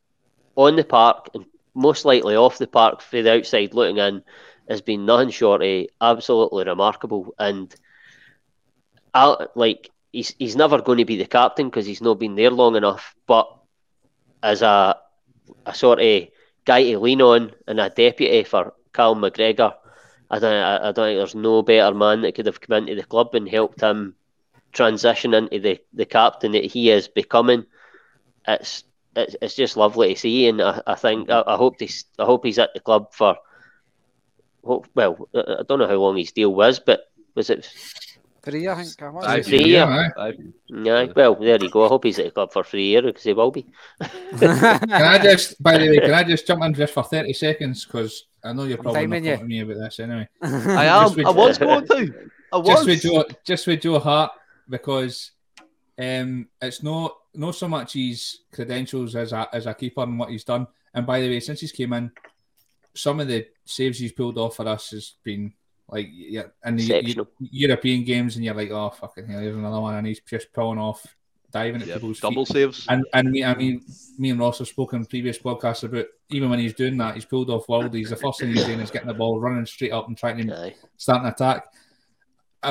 [0.55, 4.23] on the park and most likely off the park for the outside looking in
[4.67, 7.33] has been nothing short of absolutely remarkable.
[7.37, 7.73] And
[9.13, 12.49] I, like he's he's never going to be the captain because he's not been there
[12.49, 13.15] long enough.
[13.27, 13.47] But
[14.41, 14.97] as a
[15.65, 16.27] a sort of
[16.65, 19.73] guy to lean on and a deputy for Cal McGregor.
[20.29, 23.03] I don't, I, don't think there's no better man that could have come into the
[23.03, 24.15] club and helped him
[24.73, 27.65] transition into the, the captain that he is becoming.
[28.47, 28.83] It's
[29.15, 32.25] it's, it's just lovely to see, and I, I think I, I hope he's I
[32.25, 33.37] hope he's at the club for.
[34.61, 37.69] Well, I don't know how long his deal was, but was it
[38.47, 39.01] Three, I think.
[39.25, 40.07] I three, yeah.
[40.69, 41.07] yeah.
[41.13, 41.83] Well, there you go.
[41.83, 43.65] I hope he's at the club for three years because he will be.
[44.39, 47.83] can I just, by the way, can I just jump in just for 30 seconds?
[47.83, 50.29] Because I know you're probably not talking to me about this anyway.
[50.41, 51.25] I am.
[51.25, 52.29] I was going to.
[52.53, 52.67] I was.
[52.67, 54.31] Just with Joe, just with Joe Hart,
[54.69, 55.31] because
[55.99, 60.29] um, it's not not so much his credentials as a, as a keeper and what
[60.29, 60.67] he's done.
[60.93, 62.11] And by the way, since he's came in,
[62.93, 65.51] some of the saves he's pulled off for us has been
[65.89, 69.95] like yeah, and the European games, and you're like, oh fucking hell, here's another one,
[69.95, 71.15] and he's just pulling off,
[71.51, 72.53] diving at people's double feet.
[72.53, 72.85] saves.
[72.89, 73.85] And and me, I mean,
[74.17, 77.23] me and Ross have spoken in previous podcasts about even when he's doing that, he's
[77.25, 78.09] pulled off worldies.
[78.09, 80.53] The first thing he's doing is getting the ball running straight up and trying to
[80.65, 80.75] Aye.
[80.97, 81.65] start an attack.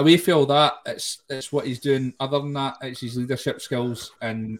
[0.02, 2.12] We feel that it's it's what he's doing.
[2.20, 4.58] Other than that, it's his leadership skills, and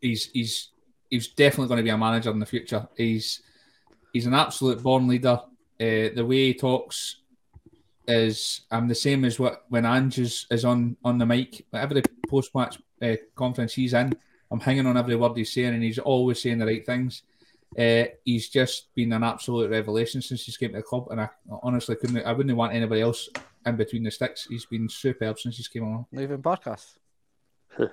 [0.00, 0.68] he's he's
[1.10, 2.88] he's definitely going to be a manager in the future.
[2.96, 3.42] He's
[4.14, 5.38] he's an absolute born leader.
[5.78, 7.16] Uh, the way he talks
[8.12, 11.66] is I'm the same as what when Ange is, is on on the mic.
[11.72, 14.12] Every post match uh, conference he's in,
[14.50, 17.22] I'm hanging on every word he's saying, and he's always saying the right things.
[17.78, 21.28] Uh, he's just been an absolute revelation since he's came to the club, and I
[21.62, 22.24] honestly couldn't.
[22.24, 23.30] I wouldn't want anybody else
[23.64, 24.46] in between the sticks.
[24.48, 26.06] He's been superb since he's came along.
[26.12, 26.96] Leaving Barkas.
[27.78, 27.86] all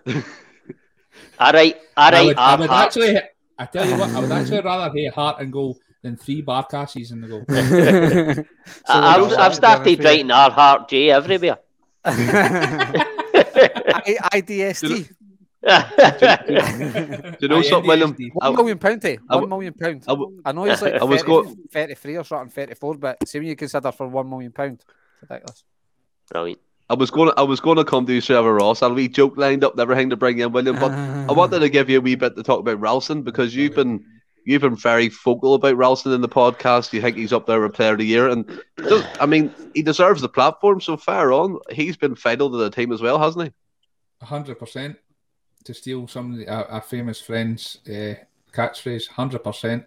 [1.53, 2.13] right, all right.
[2.13, 3.17] I would, I would actually.
[3.57, 7.12] I tell you what, I would actually rather hear Hart and go than three Barkases
[7.12, 7.43] in the goal.
[8.86, 11.60] so I've, I've started writing our heart J everywhere.
[14.34, 15.10] IDST.
[15.62, 18.16] do you know something, William?
[18.34, 19.18] One million pound, eh?
[19.28, 20.06] One million pound.
[20.08, 21.56] I, I know it's like I was 30, going...
[21.72, 24.84] 33 or something, 34, but see when you consider for one million pound.
[25.22, 25.64] Ridiculous.
[26.32, 26.62] Brilliant.
[26.89, 27.30] I was going.
[27.30, 28.82] To, I was going to come to you, Trevor Ross.
[28.82, 30.80] I'll be joke lined up, never hang to bring in William.
[30.80, 33.76] But I wanted to give you a wee bit to talk about Ralston because you've
[33.76, 34.04] been
[34.50, 36.91] you've been very vocal about Ralston in the podcast.
[36.91, 38.50] You think he's up there with Player of the Year, and
[39.20, 40.82] I mean, he deserves the platform.
[40.82, 44.26] So far on, he's been vital to the team as well, hasn't he?
[44.26, 44.97] hundred percent.
[45.66, 48.16] to steal some of the, a, a famous friend's uh,
[48.52, 49.86] catchphrase, hundred percent.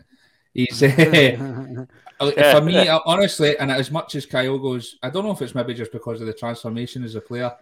[0.54, 0.88] He's uh,
[2.20, 5.90] for me, honestly, and as much as Kyogo's, I don't know if it's maybe just
[5.90, 7.52] because of the transformation as a player.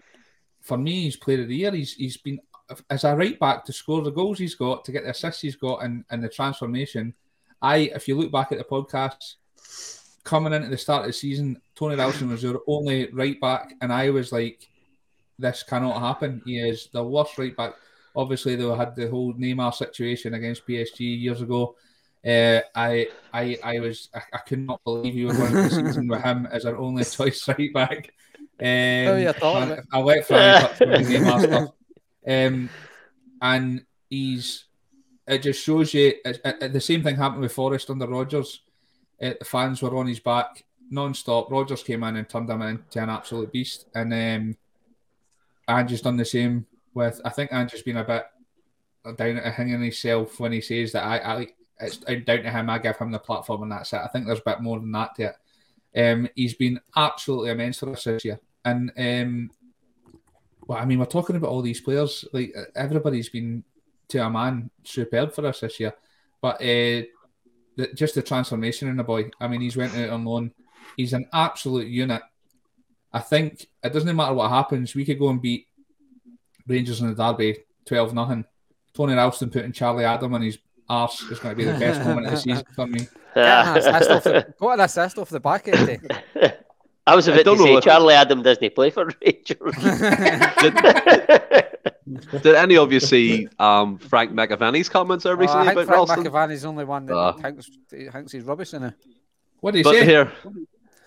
[0.61, 1.73] For me, he's player of the year.
[1.73, 2.41] He's he's been
[2.89, 5.57] as a right back to score the goals he's got, to get the assists he's
[5.57, 7.15] got, and, and the transformation.
[7.63, 9.35] I, if you look back at the podcast,
[10.25, 13.93] coming into the start of the season, Tony Ralston was your only right back, and
[13.93, 14.69] I was like,
[15.39, 16.43] this cannot happen.
[16.45, 17.75] He is the worst right back.
[18.15, 21.77] Obviously, they had the whole Neymar situation against PSG years ago.
[22.25, 25.71] Uh, I, I, I was, I, I, could not believe you were going to the
[25.71, 28.13] season with him as our only choice right back.
[28.61, 31.71] Um, oh, yeah, I, I let Franny touch Neymar stuff.
[32.31, 32.71] Um,
[33.43, 34.65] and he's,
[35.27, 38.61] it just shows you, it, it, the same thing happened with Forrest under Rodgers.
[39.21, 41.51] Uh, the fans were on his back non-stop.
[41.51, 44.57] Rodgers came in and turned him into an absolute beast, and um,
[45.69, 47.21] Andrew's done the same with.
[47.25, 48.27] I think Andrew's been a bit
[49.17, 51.47] down at hanging himself when he says that I, I
[51.81, 52.69] it's down to him.
[52.69, 54.01] I give him the platform, and that's it.
[54.05, 55.37] I think there's a bit more than that to it.
[55.97, 59.51] Um, he's been absolutely immense for us this year, and um,
[60.71, 62.25] well, I mean, we're talking about all these players.
[62.33, 63.65] Like everybody's been
[64.07, 65.93] to a man superb for us this year,
[66.41, 67.03] but uh,
[67.75, 69.31] the, just the transformation in the boy.
[69.41, 70.53] I mean, he's went out on loan.
[70.97, 72.23] He's an absolute unit.
[73.13, 74.95] I think it doesn't matter what happens.
[74.95, 75.67] We could go and beat
[76.69, 78.45] Rangers in the derby twelve nothing.
[78.95, 80.59] Tony Ralston putting Charlie Adam on his
[80.89, 83.09] arse is going to be the best moment of the season for me.
[83.35, 83.75] Yeah,
[84.61, 86.13] Got an assist off the back end.
[87.11, 87.83] I was about to say what...
[87.83, 89.75] Charlie Adam doesn't play for Rangers.
[90.61, 95.89] did, did, any of you see um, Frank McAvennie's comments there recently uh, I think
[95.89, 96.33] about Frank Ralston?
[96.33, 98.95] McAvennie's only one that uh, thinks, thinks he's rubbish in it.
[99.59, 100.05] What did he say?
[100.05, 100.33] Here,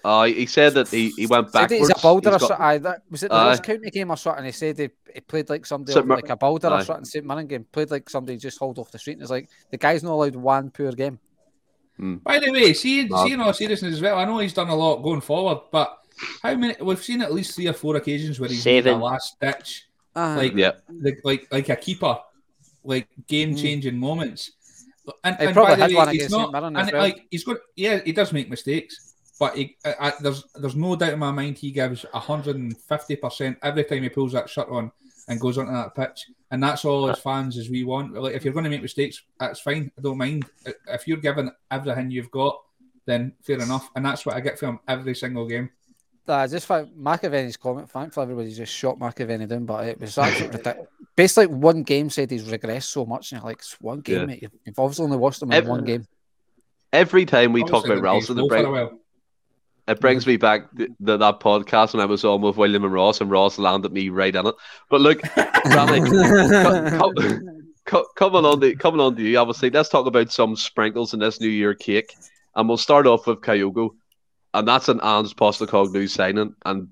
[0.04, 1.88] uh, he said that he, he went backwards.
[1.88, 2.60] He's a boulder he's or got...
[2.60, 2.82] something.
[2.84, 4.44] That, was it the uh, County game or something?
[4.44, 6.06] He said he, he played like somebody St.
[6.06, 7.06] like a boulder or something.
[7.06, 7.26] St.
[7.26, 9.14] Mirren game played like somebody just hauled off the street.
[9.14, 11.20] And it's like the guy's not allowed one poor game.
[11.98, 12.16] Hmm.
[12.16, 13.24] By the way, see, no.
[13.24, 14.18] seeing all seriousness as well.
[14.18, 16.00] I know he's done a lot going forward, but
[16.42, 16.76] how many?
[16.82, 20.36] We've seen at least three or four occasions where he's made a last ditch, uh,
[20.38, 22.18] like yeah, like, like like a keeper,
[22.84, 24.00] like game changing mm.
[24.00, 24.52] moments.
[25.24, 27.02] And, and by the way, he's not, and well.
[27.02, 30.96] like he's got, yeah, he does make mistakes but he, I, I, there's there's no
[30.96, 34.92] doubt in my mind he gives 150 percent every time he pulls that shirt on
[35.28, 38.14] and goes onto that pitch, and that's all as fans as we want.
[38.14, 39.92] Like if you're going to make mistakes, that's fine.
[39.98, 40.46] I don't mind.
[40.88, 42.62] If you're giving everything you've got,
[43.06, 43.90] then fair enough.
[43.96, 45.70] And that's what I get from every single game.
[46.28, 47.90] I just found McAvennie's comment.
[47.90, 50.58] Thankfully, everybody just shot McAvennie down, but it was actually
[51.16, 54.26] Basically, one game said he's regressed so much, and you're like, one game, yeah.
[54.26, 54.50] mate.
[54.66, 56.08] You've obviously only watched him in every, one game.
[56.92, 58.66] Every time we obviously talk about Ralston, the break,
[59.88, 62.94] it brings me back to, to that podcast when I was on with William and
[62.94, 64.56] Ross, and Ross landed me right in it.
[64.90, 65.22] But look,
[65.66, 66.10] Randy,
[68.16, 71.42] coming on to coming on to you, obviously, let's talk about some sprinkles in this
[71.42, 72.14] New Year cake,
[72.56, 73.92] and we'll start off with Kyogo,
[74.54, 76.90] and that's an Ange Postecoglou signing, and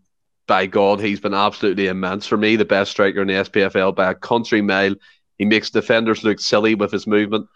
[0.47, 4.11] by God, he's been absolutely immense for me, the best striker in the SPFL by
[4.11, 4.95] a country mile.
[5.37, 7.47] He makes defenders look silly with his movement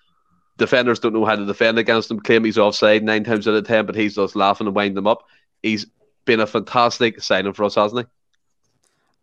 [0.58, 3.68] defenders don't know how to defend against him, claim he's offside nine times out of
[3.68, 5.28] ten, but he's just laughing and winding them up.
[5.62, 5.86] He's
[6.26, 8.12] been a fantastic signing for us, hasn't he?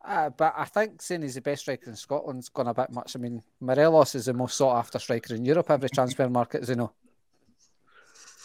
[0.05, 3.15] Uh, but I think saying he's the best striker in Scotland's gone a bit much.
[3.15, 6.71] I mean, Morelos is the most sought after striker in Europe, every transfer market, as
[6.71, 6.93] you know.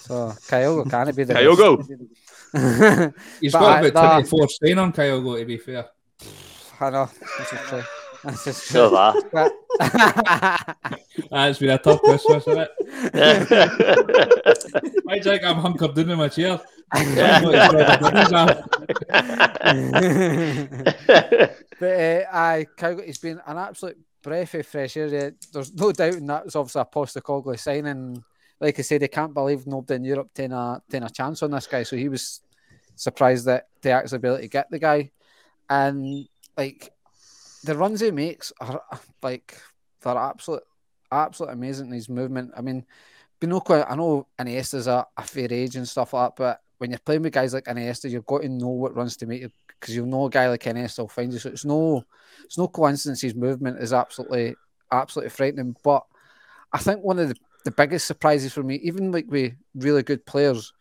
[0.01, 3.13] So Kyogo can it be the Kyogo?
[3.41, 5.87] He's got I, about 24 staying on Kyogo, to be fair.
[6.79, 7.09] I know.
[8.23, 8.89] That's just so
[9.29, 10.75] that.
[11.29, 12.71] That's been a tough Christmas, isn't it?
[15.09, 16.59] I think I'm hunkered down in my chair.
[16.89, 17.03] but
[21.81, 22.65] uh, I,
[23.05, 25.33] he's been an absolute breath of fresh air.
[25.51, 26.45] There's no doubt in that.
[26.45, 28.23] It's obviously a Postecoglou signing.
[28.59, 31.51] Like I said, they can't believe nobody in Europe taking a, taking a chance on
[31.51, 31.83] this guy.
[31.83, 32.41] So he was
[32.95, 35.11] surprised that they actually be able to get the guy.
[35.69, 36.91] And like
[37.67, 39.59] the runs he makes are uh, like
[40.01, 40.63] they're absolute,
[41.11, 41.91] absolute amazing.
[41.91, 42.51] His movement.
[42.55, 42.85] I mean,
[43.39, 46.99] Binoco, I know Iniesta's a, a fair age and stuff like that, but when you're
[46.99, 49.45] playing with guys like Iniesta, you've got to know what runs to make
[49.79, 51.39] because you know a guy like Iniesta will find you.
[51.39, 52.03] So it's no,
[52.45, 54.55] it's no coincidence his movement is absolutely,
[54.91, 55.75] absolutely frightening.
[55.83, 56.05] But
[56.71, 60.25] I think one of the, the biggest surprises for me, even like with really good
[60.25, 60.71] players,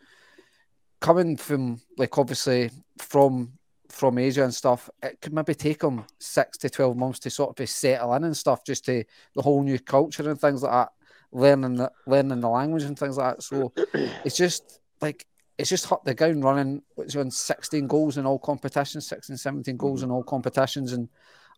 [1.01, 3.53] coming from like obviously from
[3.97, 7.59] from Asia and stuff, it could maybe take them six to twelve months to sort
[7.59, 10.93] of settle in and stuff, just to the whole new culture and things like that,
[11.33, 13.43] learning the learning the language and things like that.
[13.43, 13.73] So
[14.25, 15.27] it's just like
[15.59, 16.83] it's just hot the ground running.
[16.99, 20.11] It's on 16 goals in all competitions, 16, 17 goals mm-hmm.
[20.11, 21.09] in all competitions, and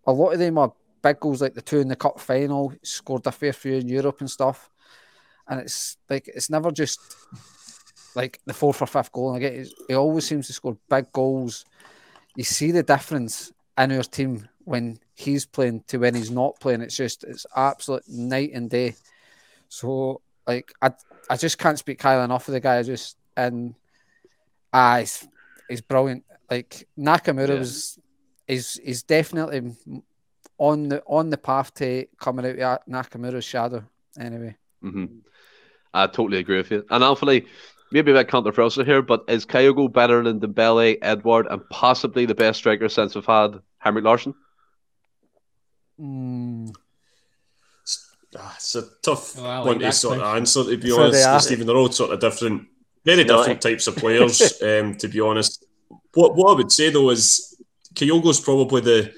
[0.07, 0.73] a lot of them are
[1.03, 2.73] big goals like the two in the cup final.
[2.83, 4.71] Scored a fair few in Europe and stuff.
[5.49, 7.01] And it's like it's never just
[8.15, 9.35] like the fourth or fifth goal.
[9.35, 11.65] And again, he always seems to score big goals.
[12.39, 16.83] You see the difference in our team when he's playing to when he's not playing.
[16.83, 18.95] It's just it's absolute night and day.
[19.69, 20.93] So like I
[21.29, 22.79] I just can't speak highly enough of the guy.
[22.79, 23.75] I just and
[24.73, 25.27] ah, he's,
[25.69, 26.23] he's brilliant.
[26.49, 27.59] Like Nakamura yeah.
[27.59, 27.99] was
[28.47, 29.75] is is definitely
[30.59, 33.83] on the on the path to coming out of Nakamura's shadow.
[34.17, 35.07] Anyway, mm-hmm.
[35.93, 36.87] I totally agree with you.
[36.89, 37.47] And Anthony,
[37.91, 42.35] maybe a bit controversial here, but is Kyogo better than Dembele, Edouard, and possibly the
[42.35, 44.35] best striker since we've had Henrik Larsson?
[46.01, 46.75] Mm.
[48.57, 51.67] It's a tough well, one to sort of answer, to be so honest, Stephen.
[51.67, 52.67] They're all sort of different,
[53.05, 55.65] very different types of players, um, to be honest.
[56.13, 57.57] What, what I would say though is
[57.95, 59.15] Kyogo's probably the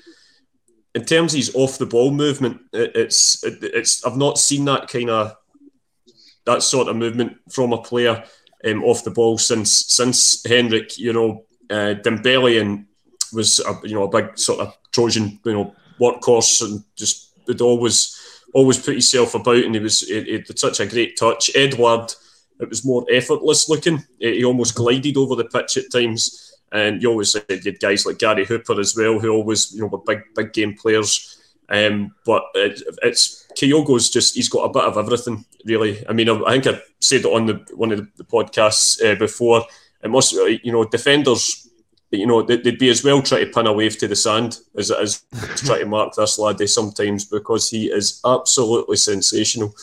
[0.95, 4.65] in terms of his off the ball movement, it, it's it, it's I've not seen
[4.67, 5.37] that kind of
[6.47, 8.25] that sort of movement from a player
[8.65, 10.99] um, off the ball since since Henrik.
[10.99, 12.87] You know, uh, Dembele and
[13.33, 17.61] was a, you know a big sort of Trojan you know workhorse and just would
[17.61, 18.17] always
[18.55, 21.51] always put himself about and he was it, had such a great touch.
[21.55, 22.13] Edouard,
[22.59, 24.05] it was more effortless looking.
[24.19, 26.47] He almost glided over the pitch at times.
[26.73, 29.81] And you always said you had guys like Gary Hooper as well, who always you
[29.81, 31.37] know were big big game players.
[31.69, 36.05] Um, but it, it's Kyogo's just he's got a bit of everything really.
[36.09, 39.17] I mean, I, I think I said it on the one of the podcasts uh,
[39.17, 39.65] before.
[40.03, 41.67] It must you know defenders.
[42.11, 44.91] You know they'd be as well try to pin a wave to the sand as
[44.91, 45.23] it is
[45.57, 49.75] to try to mark this laddie sometimes because he is absolutely sensational.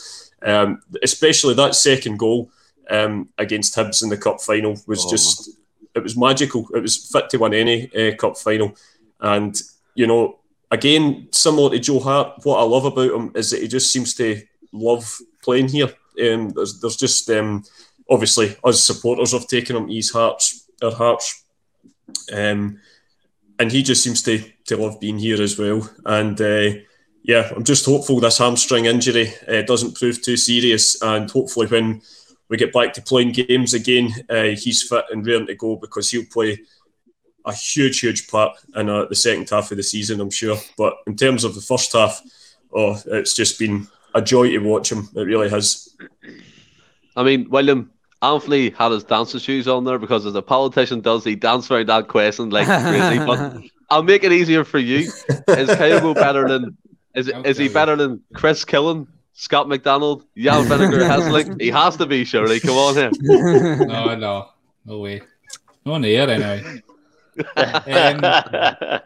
[0.42, 2.50] Um, especially that second goal
[2.90, 5.10] um, against Hibs in the cup final was oh.
[5.10, 5.50] just
[5.94, 6.68] it was magical.
[6.74, 8.76] It was fit to win any uh, cup final,
[9.20, 9.60] and
[9.94, 10.37] you know,
[10.70, 14.14] again, similar to Joe Hart, what I love about him is that he just seems
[14.14, 14.42] to
[14.72, 15.88] love playing here.
[16.20, 17.64] Um, there's, there's just um,
[18.10, 21.44] obviously us supporters have taken him his hearts, our hearts,
[22.32, 22.80] um,
[23.58, 25.88] and he just seems to to love being here as well.
[26.04, 26.80] And uh,
[27.22, 32.02] yeah, I'm just hopeful this hamstring injury uh, doesn't prove too serious, and hopefully when
[32.48, 36.10] we get back to playing games again, uh, he's fit and ready to go because
[36.10, 36.58] he'll play
[37.48, 40.56] a huge, huge part in uh, the second half of the season, I'm sure.
[40.76, 42.20] But in terms of the first half,
[42.72, 45.08] oh, it's just been a joy to watch him.
[45.14, 45.96] It really has.
[47.16, 47.90] I mean, William,
[48.22, 51.88] Anthony had his dancing shoes on there because as a politician does, he danced around
[51.88, 53.18] that question like crazy.
[53.26, 54.98] But I'll make it easier for you.
[54.98, 56.76] Is Kyogo better than
[57.14, 59.06] is, is he better than Chris Killen
[59.38, 61.60] Scott McDonald, Jan Vennegoor Hesselink.
[61.60, 62.58] He has to be, surely.
[62.58, 63.10] Come on here.
[63.20, 64.48] no, no,
[64.84, 65.22] no way.
[65.86, 66.82] No on the air anyway.
[67.38, 68.20] Um,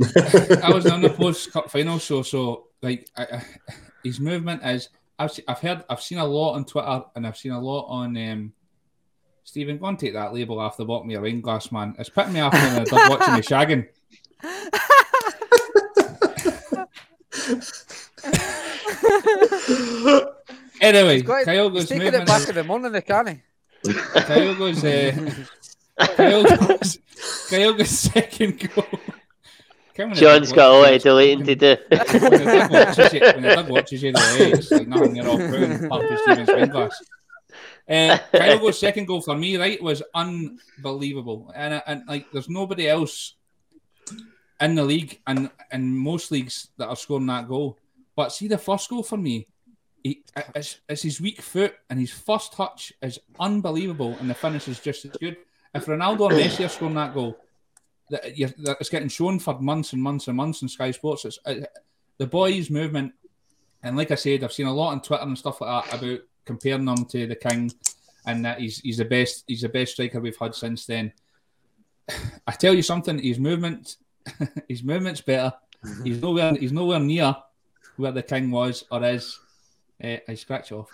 [0.00, 3.44] I was on the post cup final show, so like I, I,
[4.02, 4.88] his movement is.
[5.16, 8.16] I've I've heard I've seen a lot on Twitter and I've seen a lot on.
[8.16, 8.52] Um,
[9.44, 11.94] Stephen, go and take that label off the bottom of your wine glass, man.
[11.98, 13.86] It's putting me off when I'm watching me shagging.
[20.80, 21.88] anyway, Kyogo's.
[21.88, 23.40] He's taking it back in the morning, can he?
[23.92, 24.84] Kyogo's.
[24.84, 25.12] Uh,
[26.16, 26.98] Kyogo's.
[27.48, 28.84] Kyogo's second goal.
[30.12, 31.76] John's got a lot of deleting to do.
[31.88, 35.88] when the watches you, when watches you the way, it's like nothing you're off putting
[35.88, 36.92] part of Stephen's Spenglass.
[37.88, 41.52] Uh, second goal for me, right, was unbelievable.
[41.54, 43.34] And, uh, and like, there's nobody else
[44.60, 47.78] in the league and in most leagues that are scoring that goal.
[48.16, 49.46] But see the first goal for me,
[50.02, 50.24] he,
[50.56, 54.80] it's, it's his weak foot and his first touch is unbelievable and the finish is
[54.80, 55.36] just as good.
[55.74, 57.36] If Ronaldo or Messi are scoring that goal,
[58.10, 58.22] that,
[58.80, 61.24] it's getting shown for months and months and months in Sky Sports.
[61.24, 61.68] It's it,
[62.18, 63.12] the boy's movement,
[63.82, 66.20] and like I said, I've seen a lot on Twitter and stuff like that about
[66.44, 67.72] comparing him to the King,
[68.26, 71.12] and that he's he's the best he's the best striker we've had since then.
[72.46, 73.96] I tell you something, his movement,
[74.68, 75.52] his movement's better.
[76.02, 77.36] He's nowhere he's nowhere near
[77.96, 79.38] where the king was or is,
[80.02, 80.88] uh, I scratch off.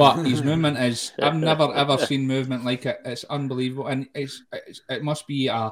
[0.00, 3.02] But his movement is, I've never ever seen movement like it.
[3.04, 3.88] It's unbelievable.
[3.88, 5.70] And it's, it's it must be a,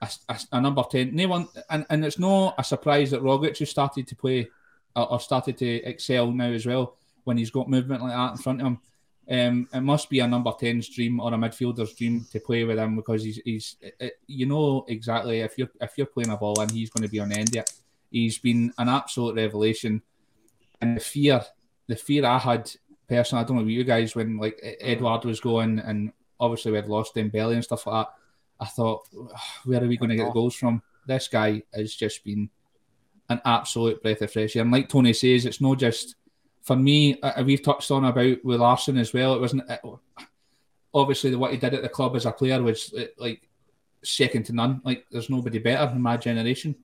[0.00, 1.12] a, a, number 10.
[1.12, 4.48] No one, and, and it's not a surprise that Rogic has started to play
[4.94, 8.36] or, or started to excel now as well when he's got movement like that in
[8.36, 8.78] front of him.
[9.28, 12.78] Um, it must be a number 10's dream or a midfielder's dream to play with
[12.78, 16.60] him because he's, he's it, you know exactly if you're if you're playing a ball
[16.60, 17.68] and he's going to be on end it.
[18.08, 20.00] He's been an absolute revelation.
[20.80, 21.42] And the fear,
[21.88, 22.70] the fear I had
[23.08, 26.76] personally, I don't know about you guys, when like Edouard was going and obviously we
[26.76, 28.14] had lost Dembele and stuff like that.
[28.60, 29.08] I thought,
[29.64, 30.82] where are we going to get the goals from?
[31.06, 32.50] This guy has just been
[33.28, 34.62] an absolute breath of fresh air.
[34.62, 36.16] And like Tony says, it's not just
[36.62, 37.20] for me.
[37.20, 39.34] Uh, we've touched on about with Larsson as well.
[39.34, 39.80] It wasn't it,
[40.92, 43.48] obviously what he did at the club as a player was like
[44.02, 44.80] second to none.
[44.84, 46.74] Like there's nobody better in my generation.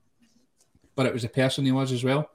[0.95, 2.29] But it was the person he was as well,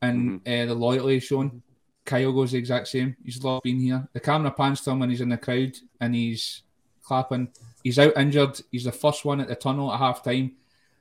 [0.00, 0.62] and mm-hmm.
[0.62, 1.62] uh, the loyalty shown.
[2.04, 3.16] Kyogo's the exact same.
[3.24, 4.08] He's loved being here.
[4.12, 6.62] The camera pans to him when he's in the crowd and he's
[7.02, 7.48] clapping.
[7.82, 8.60] He's out injured.
[8.70, 10.52] He's the first one at the tunnel at half time,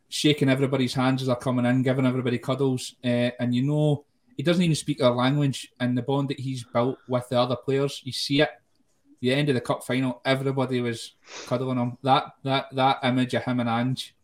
[0.09, 2.95] shaking everybody's hands as they're coming in, giving everybody cuddles.
[3.03, 4.05] Uh, and you know,
[4.37, 5.71] he doesn't even speak our language.
[5.79, 8.49] And the bond that he's built with the other players, you see it
[9.21, 11.13] the end of the cup final, everybody was
[11.45, 11.97] cuddling him.
[12.03, 14.15] That that that image of him and Ange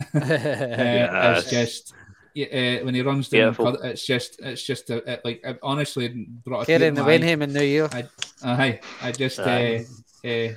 [0.14, 1.44] uh, yes.
[1.44, 1.94] is just
[2.36, 3.54] uh, when he runs down.
[3.84, 7.52] It's just it's just a, it, like it honestly brought a in the Wenham in
[7.52, 7.88] New Year.
[7.92, 8.08] I,
[8.42, 9.38] I, I just.
[9.38, 9.78] Uh,
[10.24, 10.48] uh,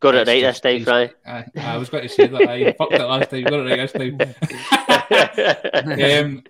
[0.00, 1.14] Got it right this time, right?
[1.24, 2.48] I, I was going to say that.
[2.48, 3.44] I fucked it last time.
[3.44, 4.18] Got it right this time.
[6.24, 6.42] um,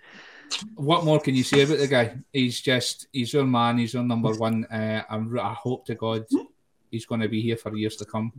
[0.74, 2.16] what more can you say about the guy?
[2.32, 3.76] He's just he's your man.
[3.76, 4.64] He's your number one.
[4.64, 6.24] Uh, I'm, I hope to God
[6.92, 8.32] he's going to be here for years to come.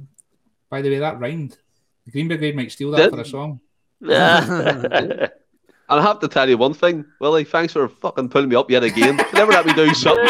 [0.69, 1.57] By the way, that rhymed.
[2.05, 3.59] The Green Brigade might steal that for a song.
[5.89, 7.43] and I have to tell you one thing, Willie.
[7.43, 9.17] Thanks for fucking pulling me up yet again.
[9.33, 10.25] Never let me do something.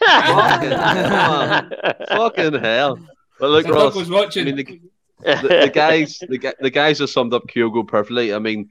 [0.00, 0.70] fucking,
[2.08, 2.98] fucking hell.
[3.38, 3.94] But look, Ross.
[3.94, 4.48] Was watching.
[4.48, 4.80] I mean, the,
[5.24, 8.34] the, the, guys, the, the guys have summed up Kyogo perfectly.
[8.34, 8.70] I mean,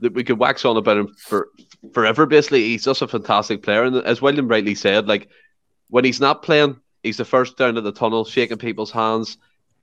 [0.00, 1.48] that we could wax on about him for
[1.92, 2.26] forever.
[2.26, 5.28] Basically, he's just a fantastic player, and as William rightly said, like
[5.88, 9.38] when he's not playing, He's the first down to the tunnel, shaking people's hands.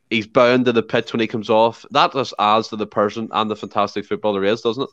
[0.10, 1.86] He's bound to the pitch when he comes off.
[1.92, 4.90] That just adds to the person and the fantastic footballer he is, doesn't it?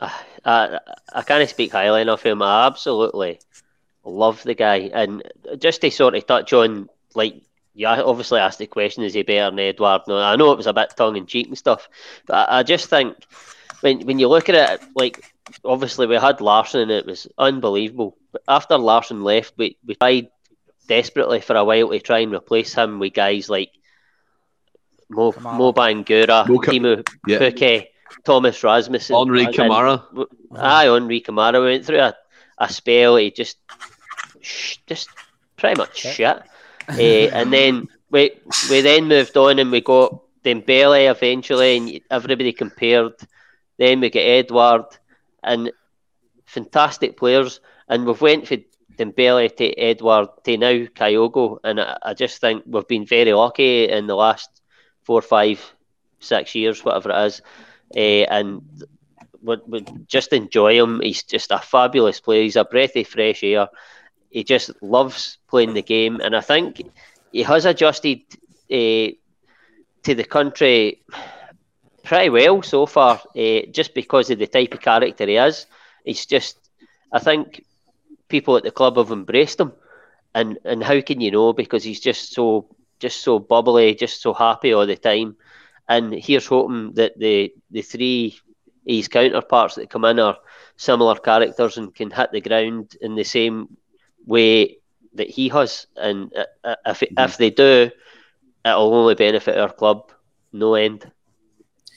[0.00, 0.78] Uh,
[1.12, 2.42] I can't speak highly enough of him.
[2.42, 3.40] I absolutely
[4.04, 4.90] love the guy.
[4.92, 5.22] And
[5.58, 7.42] just to sort of touch on, like,
[7.74, 10.02] you obviously asked the question, is he better than Edouard?
[10.08, 11.88] No, I know it was a bit tongue in cheek and stuff,
[12.26, 13.16] but I, I just think
[13.80, 15.22] when when you look at it, like,
[15.64, 18.16] obviously we had Larsson and it was unbelievable.
[18.32, 20.28] But after Larsson left, we, we tried
[20.88, 23.72] desperately for a while to try and replace him with guys like
[25.08, 27.38] Mo, Mo Bangura, Mo Teemu yeah.
[27.38, 27.86] Pukki,
[28.24, 30.04] Thomas Rasmussen, Henri Camara.
[30.56, 32.14] Aye, Henri Camara went through a,
[32.58, 33.16] a spell.
[33.16, 33.58] He just,
[34.86, 35.08] just
[35.56, 36.42] pretty much shit.
[36.88, 38.30] uh, and then we
[38.70, 43.14] we then moved on and we got Dembele eventually, and everybody compared.
[43.78, 44.86] Then we get Edouard,
[45.42, 45.70] and
[46.46, 48.56] fantastic players, and we've went for
[48.96, 53.88] Dembele to Edouard to now Kyogo, and I, I, just think we've been very lucky
[53.88, 54.48] in the last
[55.02, 55.60] four, five,
[56.20, 57.42] six years, whatever it is,
[57.94, 58.62] uh, and
[59.42, 61.00] we, we just enjoy him.
[61.00, 62.42] He's just a fabulous player.
[62.42, 63.68] He's a breath of fresh air.
[64.30, 66.82] He just loves playing the game, and I think
[67.32, 68.20] he has adjusted
[68.70, 69.08] uh,
[70.04, 71.02] to the country
[72.04, 75.66] pretty well so far, uh, just because of the type of character he is.
[76.04, 76.56] He's just,
[77.12, 77.64] I think
[78.28, 79.72] people at the club have embraced him,
[80.34, 82.66] and and how can you know because he's just so
[83.00, 85.36] just so bubbly, just so happy all the time,
[85.88, 88.38] and here's hoping that the the three
[88.84, 90.38] his counterparts that come in are
[90.76, 93.76] similar characters and can hit the ground in the same
[94.26, 94.78] way
[95.14, 97.18] that he has, and if mm-hmm.
[97.18, 97.90] if they do,
[98.64, 100.12] it'll only benefit our club
[100.52, 101.10] no end.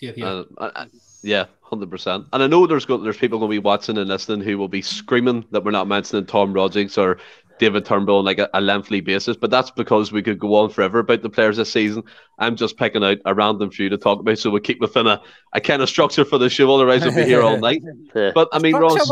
[0.02, 0.44] Yeah, yeah.
[0.58, 0.86] Uh,
[1.22, 2.28] yeah, hundred percent.
[2.34, 4.68] And I know there's go- there's people going to be watching and listening who will
[4.68, 7.20] be screaming that we're not mentioning Tom Rogic or
[7.60, 10.70] David Turnbull on like a, a lengthy basis, but that's because we could go on
[10.70, 12.04] forever about the players this season.
[12.40, 15.22] I'm just picking out a random few to talk about, so we keep within a,
[15.54, 16.74] a kind of structure for the show.
[16.74, 17.84] Otherwise, we'll be here all night.
[18.34, 19.10] But I mean, Ross,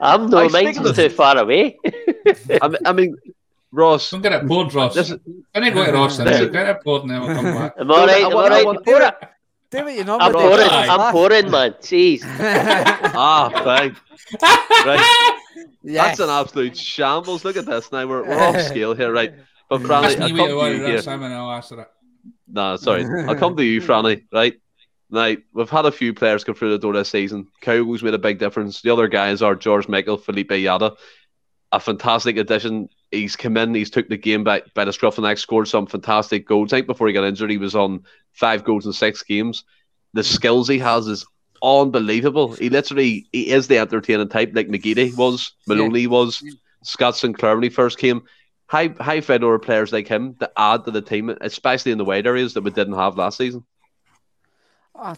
[0.00, 1.78] I'm no mine's too far away.
[2.62, 3.16] I, mean, I mean,
[3.72, 4.10] Ross.
[4.10, 4.94] Don't get it bored, Ross.
[4.94, 5.12] This,
[5.54, 7.26] I need to go to Ross and get it bored now.
[7.26, 7.74] I'll come back.
[7.78, 8.24] I'm all right.
[8.24, 9.14] I'm all right.
[9.70, 10.18] Do what you know.
[10.20, 11.72] I'm pouring, I'm pouring, man.
[11.80, 12.22] Jeez.
[12.22, 13.96] ah, thank.
[14.86, 15.40] Right.
[15.82, 16.18] Yes.
[16.18, 17.44] That's an absolute shambles.
[17.44, 18.06] Look at this now.
[18.06, 19.34] We're, we're off scale here, right?
[19.68, 21.02] But Franny, I'll come to you here.
[21.02, 21.88] Simon, I'll answer it.
[22.48, 23.04] No, sorry.
[23.26, 24.54] I'll come to you, Franny, right?
[25.10, 27.48] Now, we've had a few players come through the door this season.
[27.62, 28.82] Kyogo's made a big difference.
[28.82, 30.94] The other guys are George Michael, Felipe Yada.
[31.72, 35.22] A fantastic addition he's come in, he's took the game back by the scruff of
[35.22, 36.72] the neck, scored some fantastic goals.
[36.72, 39.64] I think before he got injured, he was on five goals in six games.
[40.12, 41.26] The skills he has is
[41.64, 42.52] unbelievable.
[42.54, 46.08] He literally he is the entertaining type, like McGeady was, Maloney yeah.
[46.08, 46.42] was,
[46.82, 48.22] Scott Sinclair when he first came.
[48.66, 52.26] High high fedora players like him to add to the team, especially in the wide
[52.26, 53.64] areas that we didn't have last season.
[54.96, 55.16] I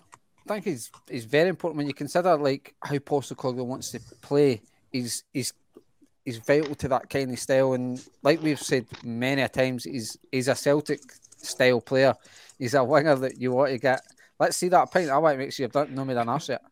[0.49, 4.63] think he's he's very important when you consider like how Postecoglou wants to play.
[4.91, 5.53] He's he's
[6.25, 7.73] he's vital to that kind of style.
[7.73, 11.01] And like we've said many a times, he's he's a Celtic
[11.39, 12.15] style player.
[12.59, 14.01] He's a winger that you want to get.
[14.39, 15.09] Let's see that point.
[15.11, 16.63] I want to make sure you've done no more than us yet.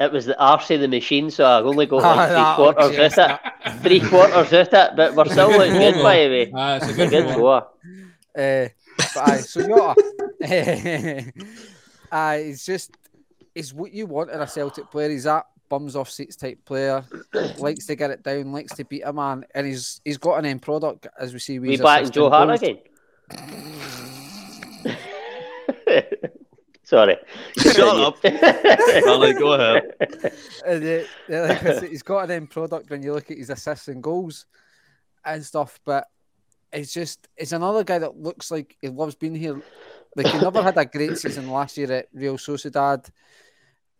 [0.00, 2.96] it was the arse of the machine, so I only got like Ah, three quarters
[2.96, 3.72] yes, out it.
[3.82, 6.52] Three quarters out it, but we're still looking good by the way.
[6.54, 7.36] Ah, it's a Good good one.
[7.36, 7.66] goer.
[8.36, 8.68] Uh,
[9.14, 9.94] but aye, so Jota,
[12.12, 12.96] aye, it's just
[13.54, 15.10] it's what you want in a Celtic player.
[15.10, 17.04] He's that bums off seats type player,
[17.58, 20.46] likes to get it down, likes to beat a man, and he's he's got an
[20.46, 21.58] end product as we see.
[21.58, 22.78] We his back Joe Hart again.
[26.88, 27.18] Sorry.
[27.58, 28.16] Shut up.
[28.18, 29.92] Stanley, go ahead.
[30.64, 33.88] And, uh, like said, he's got an end product when you look at his assists
[33.88, 34.46] and goals
[35.22, 35.78] and stuff.
[35.84, 36.06] But
[36.72, 39.60] it's just it's another guy that looks like he loves being here.
[40.16, 43.06] Like he never had a great season last year at Real Sociedad,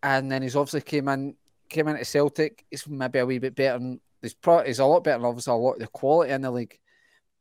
[0.01, 1.35] and then he's obviously came in
[1.69, 2.65] came into Celtic.
[2.71, 3.75] He's maybe a wee bit better.
[3.75, 5.17] And he's pro- he's a lot better.
[5.17, 6.79] And obviously, a lot of the quality in the league,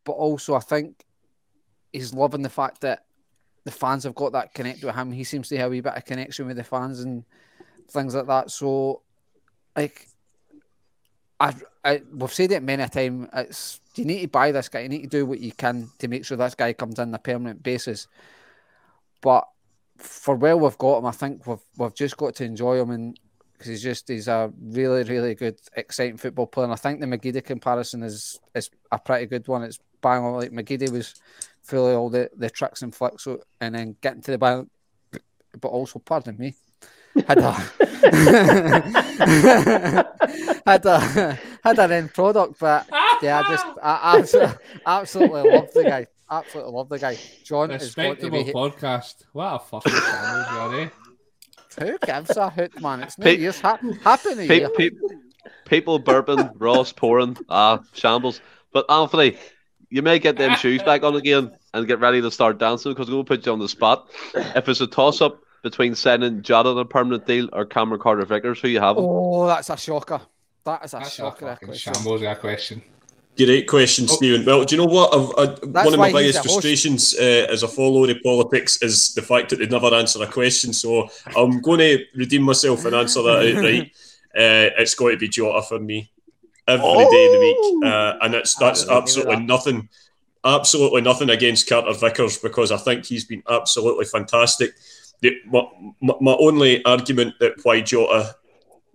[0.05, 1.07] but also I think
[1.91, 3.07] he's loving the fact that
[3.65, 5.13] the fans have got that connect with him.
[5.13, 7.25] He seems to have a wee bit of connection with the fans and
[7.91, 8.51] things like that.
[8.51, 9.03] So,
[9.77, 10.09] like,
[11.41, 11.55] I,
[11.85, 13.29] I we've said it many a time.
[13.33, 14.81] It's you need to buy this guy.
[14.81, 17.15] You need to do what you can to make sure this guy comes in on
[17.15, 18.09] a permanent basis.
[19.21, 19.49] But
[19.97, 23.19] for where we've got him, I think we've we've just got to enjoy him and
[23.53, 26.65] because he's just he's a really really good exciting football player.
[26.65, 29.63] And I think the McGeady comparison is is a pretty good one.
[29.63, 31.15] It's bang on like McGeady was
[31.63, 34.67] fully all the, the tricks and flicks so, and then getting to the ball,
[35.61, 36.55] but also pardon me.
[37.27, 37.53] Had a
[40.67, 42.87] had a had an end product, but
[43.23, 44.57] yeah, I just I absolutely,
[44.87, 46.07] absolutely love the guy.
[46.31, 47.17] Absolutely love the guy.
[47.45, 49.15] John is going to Respectable be podcast.
[49.33, 50.89] What a fucking channel you are, eh?
[51.81, 53.03] who gives a hoot, man?
[53.03, 53.61] It's New Pe- Year's.
[53.61, 54.71] Ha- happy New Pe- Year.
[54.71, 54.91] pe-
[55.65, 58.41] people burping, Ross pouring, ah, shambles.
[58.73, 59.39] But Anthony,
[59.91, 63.11] you may get them shoes back on again and get ready to start dancing because
[63.11, 64.09] we'll put you on the spot.
[64.35, 68.25] If it's a toss up between sending Jota on a permanent deal or Cameron Carter
[68.25, 68.97] Vickers, who you have?
[68.99, 70.21] Oh, that's a shocker.
[70.65, 71.47] That is a That's a shocker.
[71.47, 71.95] that question.
[71.95, 72.83] shambles that question.
[73.37, 74.45] Great question, Stephen.
[74.45, 75.15] Well, do you know what?
[75.15, 79.23] I've, I, one of my biggest frustrations uh, as a follower of politics is the
[79.23, 80.73] fact that they never answer a question.
[80.73, 83.93] So I'm going to redeem myself and answer that outright.
[84.37, 86.13] Uh, it's going to be Jota for me
[86.69, 89.43] every day of the week, uh, and it's that's didn't agree with absolutely that.
[89.43, 89.89] nothing,
[90.45, 94.75] absolutely nothing against Carter Vickers because I think he's been absolutely fantastic.
[95.21, 95.67] The, my,
[96.21, 98.37] my, only argument that why Jota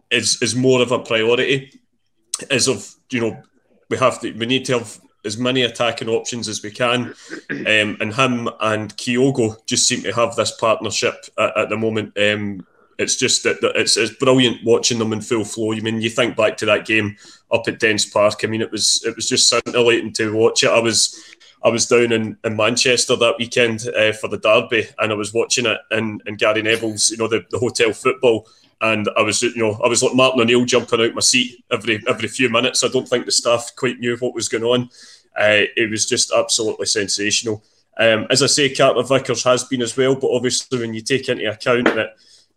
[0.10, 1.82] is is more of a priority
[2.50, 3.44] is of you know
[3.90, 7.14] we have to we need to have as many attacking options as we can,
[7.50, 12.18] um, and him and Kyogo just seem to have this partnership at, at the moment.
[12.18, 12.66] Um,
[13.00, 15.74] it's just that, it's, it's brilliant watching them in full flow.
[15.74, 17.18] I mean, you think back to that game
[17.54, 18.42] up at Dens Park.
[18.44, 20.70] I mean, it was it was just scintillating to watch it.
[20.70, 21.24] I was
[21.64, 25.34] I was down in, in Manchester that weekend uh, for the derby, and I was
[25.34, 28.48] watching it in, in Gary Neville's, you know, the, the hotel football.
[28.82, 32.04] And I was, you know, I was like Martin O'Neill jumping out my seat every
[32.08, 32.84] every few minutes.
[32.84, 34.90] I don't think the staff quite knew what was going on.
[35.38, 37.64] Uh, it was just absolutely sensational.
[37.98, 41.30] Um, as I say, Carter Vickers has been as well, but obviously when you take
[41.30, 42.16] into account that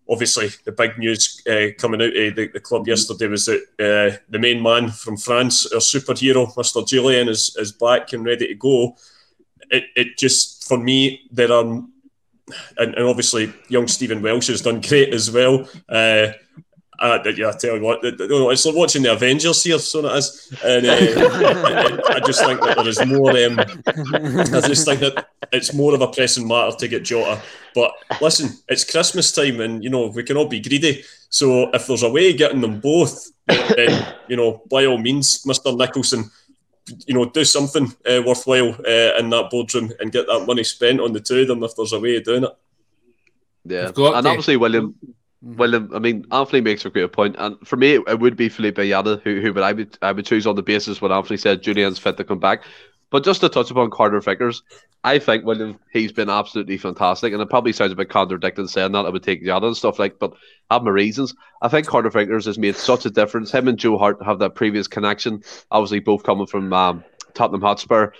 [0.08, 4.16] obviously the big news uh, coming out of the, the club yesterday was that uh,
[4.28, 6.86] the main man from France, our superhero, Mr.
[6.86, 8.96] Jullien, is, is back and ready to go.
[9.70, 11.90] It, it just, for me, there are, and,
[12.78, 15.68] and obviously young Stephen Welsh has done great as well.
[15.88, 16.28] Uh,
[16.98, 20.52] uh, yeah, I tell you what, it's like watching the Avengers here, so it is.
[20.64, 23.30] And uh, I just think that there is more.
[23.30, 27.40] Um, I just think that it's more of a pressing matter to get Jota.
[27.74, 31.04] But listen, it's Christmas time, and you know we can all be greedy.
[31.28, 35.44] So if there's a way of getting them both, then you know by all means,
[35.44, 36.30] Mister Nicholson,
[37.06, 41.00] you know do something uh, worthwhile uh, in that boardroom and get that money spent
[41.00, 42.56] on the two of them if there's a way of doing it.
[43.64, 44.04] Yeah, and to.
[44.04, 44.94] obviously William.
[45.42, 48.78] William, I mean, Anthony makes a great point, and for me, it would be Felipe
[48.78, 51.62] Yada who, who would I would I would choose on the basis what Anthony said
[51.62, 52.62] Jullien's fit to come back.
[53.10, 54.62] But just to touch upon Carter Vickers,
[55.04, 58.92] I think William he's been absolutely fantastic, and it probably sounds a bit contradicting saying
[58.92, 60.32] that I would take Yada and stuff like, but
[60.70, 61.34] I have my reasons.
[61.62, 63.52] I think Carter Vickers has made such a difference.
[63.52, 68.10] Him and Joe Hart have that previous connection, obviously both coming from um, Tottenham Hotspur.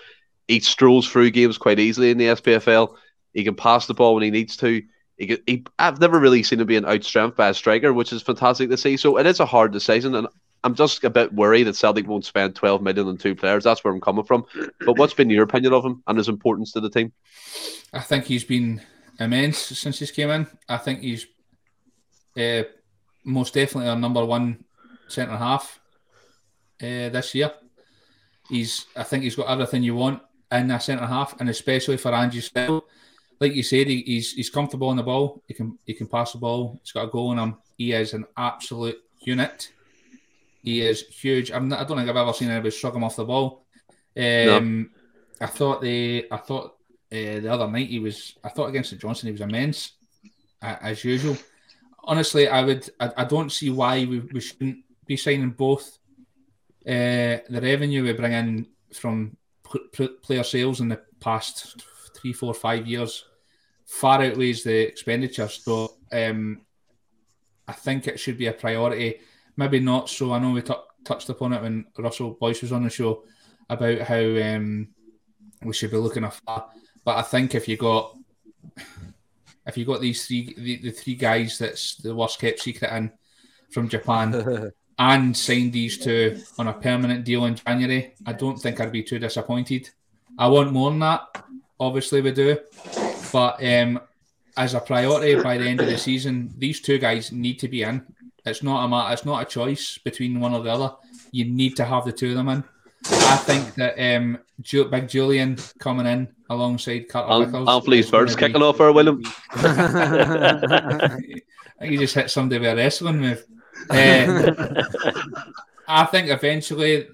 [0.46, 2.94] He strolls through games quite easily in the SPFL.
[3.32, 4.82] He can pass the ball when he needs to.
[5.16, 8.68] He, he, I've never really seen him being outstrengthed by a striker, which is fantastic
[8.70, 8.96] to see.
[8.96, 10.26] So it is a hard decision, and
[10.62, 13.64] I'm just a bit worried that Celtic won't spend 12 million on two players.
[13.64, 14.44] That's where I'm coming from.
[14.84, 17.12] But what's been your opinion of him and his importance to the team?
[17.92, 18.82] I think he's been
[19.18, 20.46] immense since he's came in.
[20.68, 21.26] I think he's
[22.36, 22.64] uh,
[23.24, 24.64] most definitely our number one
[25.08, 25.80] centre half
[26.82, 27.52] uh, this year.
[28.48, 32.12] He's, I think he's got everything you want in a centre half, and especially for
[32.12, 32.84] Angie's style.
[33.38, 35.42] Like you said, he, he's he's comfortable on the ball.
[35.46, 36.78] He can he can pass the ball.
[36.82, 37.56] He's got a goal in him.
[37.76, 39.70] He is an absolute unit.
[40.62, 41.52] He is huge.
[41.52, 43.64] I'm not, I don't think I've ever seen anybody shrug him off the ball.
[44.16, 44.90] Um,
[45.40, 46.76] I thought the I thought
[47.12, 48.34] uh, the other night he was.
[48.42, 49.92] I thought against the Johnstone he was immense,
[50.62, 51.36] uh, as usual.
[52.02, 52.88] Honestly, I would.
[52.98, 55.98] I, I don't see why we, we shouldn't be signing both.
[56.86, 61.84] Uh, the revenue we bring in from pl- pl- player sales in the past
[62.16, 63.24] three, four, five years
[63.86, 65.48] far outweighs the expenditure.
[65.48, 66.62] So um,
[67.66, 69.20] I think it should be a priority.
[69.56, 70.32] Maybe not so.
[70.32, 73.24] I know we t- touched upon it when Russell Boyce was on the show
[73.70, 74.88] about how um,
[75.62, 76.68] we should be looking afar.
[77.04, 78.14] But I think if you got
[79.66, 83.12] if you got these three the, the three guys that's the worst kept secret in
[83.70, 88.80] from Japan and signed these two on a permanent deal in January, I don't think
[88.80, 89.90] I'd be too disappointed.
[90.38, 91.44] I want more than that.
[91.78, 92.58] Obviously, we do,
[93.32, 94.00] but um,
[94.56, 97.82] as a priority by the end of the season, these two guys need to be
[97.82, 98.04] in.
[98.46, 100.94] It's not a matter, it's not a choice between one or the other.
[101.32, 102.64] You need to have the two of them in.
[103.08, 107.68] I think that um, Ju- Big Jullien coming in alongside Carter Al- Vickers.
[107.68, 109.22] Anthony's is gonna first be- kicking off for William.
[109.50, 111.08] I
[111.80, 113.44] think he just hit somebody with a wrestling move.
[113.90, 114.84] Uh,
[115.88, 117.06] I think eventually,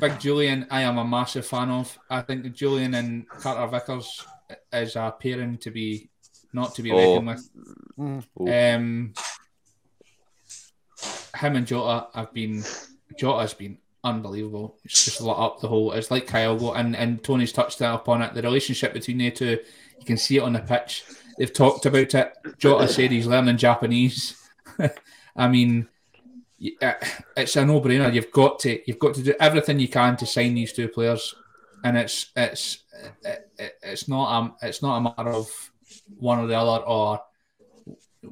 [0.00, 1.98] Big Jullien, I am a massive fan of.
[2.10, 4.24] I think Jullien and Carter Vickers
[4.72, 6.08] is a pairing to be
[6.52, 7.20] not to be Oh.
[7.20, 7.26] reckoned
[7.98, 8.26] with.
[8.38, 8.74] Mm.
[8.74, 9.14] Um,
[11.38, 12.64] him and Jota have been
[13.18, 14.78] Jota has been unbelievable.
[14.84, 15.92] It's just lit up the whole.
[15.92, 18.34] It's like Kyle and and Tony's touched that upon it.
[18.34, 19.58] The relationship between the two,
[19.98, 21.04] you can see it on the pitch.
[21.38, 22.32] They've talked about it.
[22.58, 24.40] Jota said he's learning Japanese.
[25.36, 25.86] I mean, y-
[26.58, 28.12] it's a no-brainer.
[28.12, 31.34] You've got to you've got to do everything you can to sign these two players,
[31.84, 32.84] and it's it's
[33.24, 35.48] it, it, it's not um it's not a matter of
[36.18, 37.20] one or the other or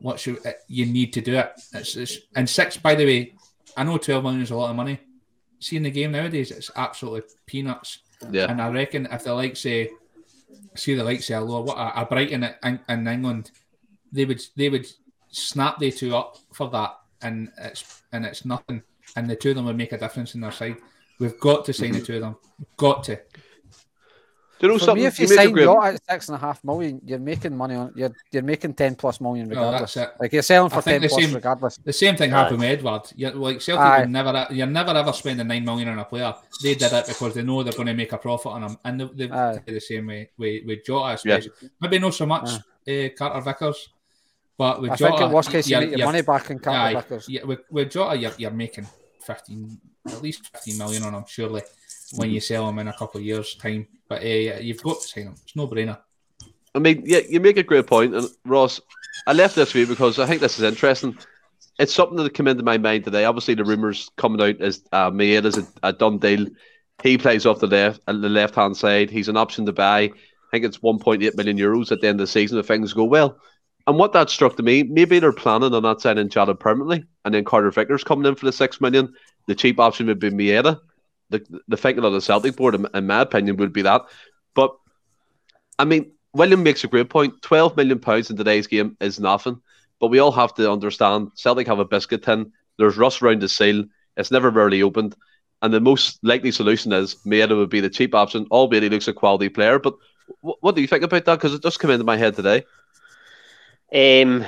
[0.01, 1.53] what should you need to do it.
[1.73, 2.77] It's, it's and six.
[2.77, 3.35] By the way,
[3.77, 5.01] I know twelve million is a lot of money.
[5.61, 7.99] Seeing the game nowadays, it's absolutely peanuts.
[8.31, 8.51] Yeah.
[8.51, 9.91] And I reckon if the likes say,
[10.75, 13.51] see the likes hello, what a, a Brighton in, in England,
[14.13, 14.87] they would they would
[15.29, 18.83] snap the two up for that, and it's and it's nothing.
[19.17, 20.77] And the two of them would make a difference in their side.
[21.19, 22.37] We've got to sign the two of them.
[22.77, 23.21] Got to.
[24.61, 25.03] Do you know For something?
[25.03, 27.19] me, if you, make a sign great- Jota at six and a half million, you're
[27.19, 29.95] making money on you're you're making ten plus million regardless.
[29.95, 30.15] that's it.
[30.21, 31.77] like you're selling I for think ten the plus same- regardless.
[31.85, 32.37] The same thing Aye.
[32.43, 33.03] happened with Edouard.
[33.17, 34.01] You're, like Celtic Aye.
[34.01, 36.33] would never, you're never ever spending nine million on a player.
[36.63, 39.01] They did it because they know they're going to make a profit on them, and
[39.01, 41.51] they, they the same way with, with Jota, especially.
[41.81, 43.89] Maybe not so much uh, Carter Vickers,
[44.57, 47.01] but with I Jota, think in worst case you you're- your money back in Carter
[47.01, 47.29] Vickers.
[47.29, 48.87] yeah, with, with Jota, you're, you're making
[49.23, 51.63] fifteen, at least fifteen million on him, surely,
[52.17, 53.87] when you sell him in a couple of years' time.
[54.09, 55.35] But uh, you've got to sign him.
[55.43, 55.99] It's no brainer.
[56.75, 58.81] I mean, yeah, you make a great point, and Ross,
[59.27, 61.17] I left this week because I think this is interesting.
[61.79, 63.25] It's something that came into my mind today.
[63.25, 66.47] Obviously, the rumours coming out is uh, Maeda's a, a done deal.
[67.03, 69.11] He plays off the left, uh, the left hand side.
[69.11, 70.03] He's an option to buy.
[70.03, 70.11] I
[70.53, 73.39] think it's 1.8 million euros at the end of the season if things go well.
[73.87, 77.35] And what that struck to me, maybe they're planning on not signing Jota permanently, and
[77.35, 79.13] then Carter Vickers coming in for the six million.
[79.47, 80.81] The cheap option would be Maeda.
[81.31, 84.03] The the thinking of the Celtic board, in, my opinion, would be that.
[84.55, 84.75] But
[85.79, 87.43] I mean, William makes a great point.
[87.43, 89.61] Twelve million pounds in today's game is nothing,
[90.01, 92.53] but we all have to understand Celtic have a biscuit tin.
[92.79, 93.85] There's rust around the seal.
[94.17, 95.15] It's never really opened,
[95.61, 98.47] and the most likely solution is Maeda would be the cheap option.
[98.51, 99.95] Albeit he looks a quality player, but
[100.43, 101.37] wh- what do you think about that?
[101.37, 102.65] Because it just came into my head today.
[103.95, 104.45] Um,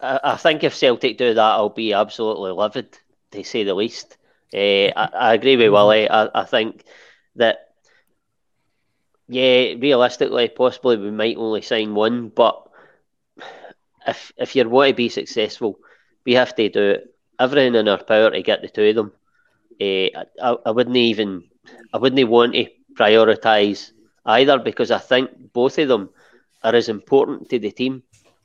[0.00, 2.98] I, I think if Celtic do that, I'll be absolutely livid,
[3.32, 4.16] to say the least.
[4.52, 6.08] Uh, I, I agree with Willie.
[6.08, 6.84] I, I think
[7.36, 7.70] that,
[9.28, 12.68] yeah, realistically, possibly we might only sign one, but
[14.06, 15.78] if if you want to be successful,
[16.24, 16.98] we have to do
[17.38, 19.12] everything in our power to get the two of them.
[19.80, 20.08] Uh,
[20.42, 21.44] I, I wouldn't even,
[21.92, 23.92] I wouldn't want to prioritise
[24.26, 26.10] either because I think both of them
[26.62, 28.02] are as important to the team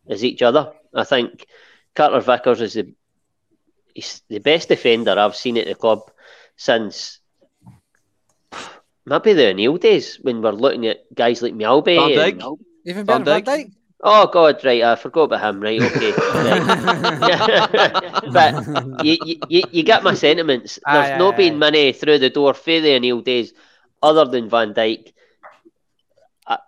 [0.09, 0.71] as each other.
[0.93, 1.45] I think
[1.95, 2.93] Carter Vickers is the
[3.93, 6.09] he's the best defender I've seen at the club
[6.55, 7.19] since
[9.05, 12.15] maybe the O'Neill days when we're looking at guys like Mjällby.
[12.15, 13.65] Van and- Even Van better, Van Dijk?
[13.67, 13.71] Dijk.
[14.03, 15.59] Oh God, right, I forgot about him.
[15.59, 16.11] Right, okay.
[16.11, 16.61] Right.
[18.31, 20.79] but you, you- you, you get my sentiments.
[20.85, 21.37] There's aye, not aye.
[21.37, 23.53] been many through the door for the O'Neill days,
[24.03, 25.13] other than Van Dijk.
[26.45, 26.59] I,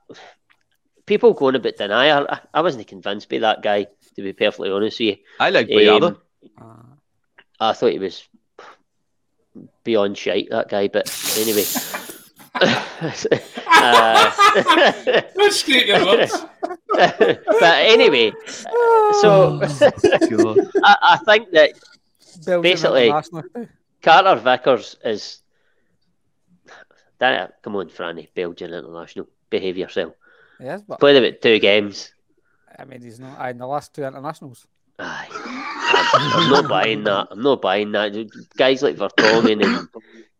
[1.09, 2.27] people going about denial.
[2.29, 5.17] I, I wasn't convinced by that guy, to be perfectly honest with you.
[5.39, 6.17] I like Boyata.
[6.57, 6.99] Um,
[7.59, 8.25] I thought he was
[9.83, 10.87] beyond shite, that guy.
[10.87, 11.65] But anyway.
[12.55, 12.81] uh,
[15.35, 16.45] Don't scrape your words.
[16.89, 21.71] but anyway, so I, I think that
[22.45, 23.11] Belgium Basically-
[24.01, 25.41] Carter Vickers is.
[27.17, 29.27] That, come on, Franny, Belgian international.
[29.49, 30.13] Behave yourself.
[30.59, 32.11] Yes, but Played about two games.
[32.77, 34.67] I mean, he's not in the last two internationals.
[34.99, 35.27] Aye.
[36.13, 37.27] I'm, I'm not buying that.
[37.31, 38.13] I'm not buying that.
[38.57, 39.87] Guys like Vertonghen and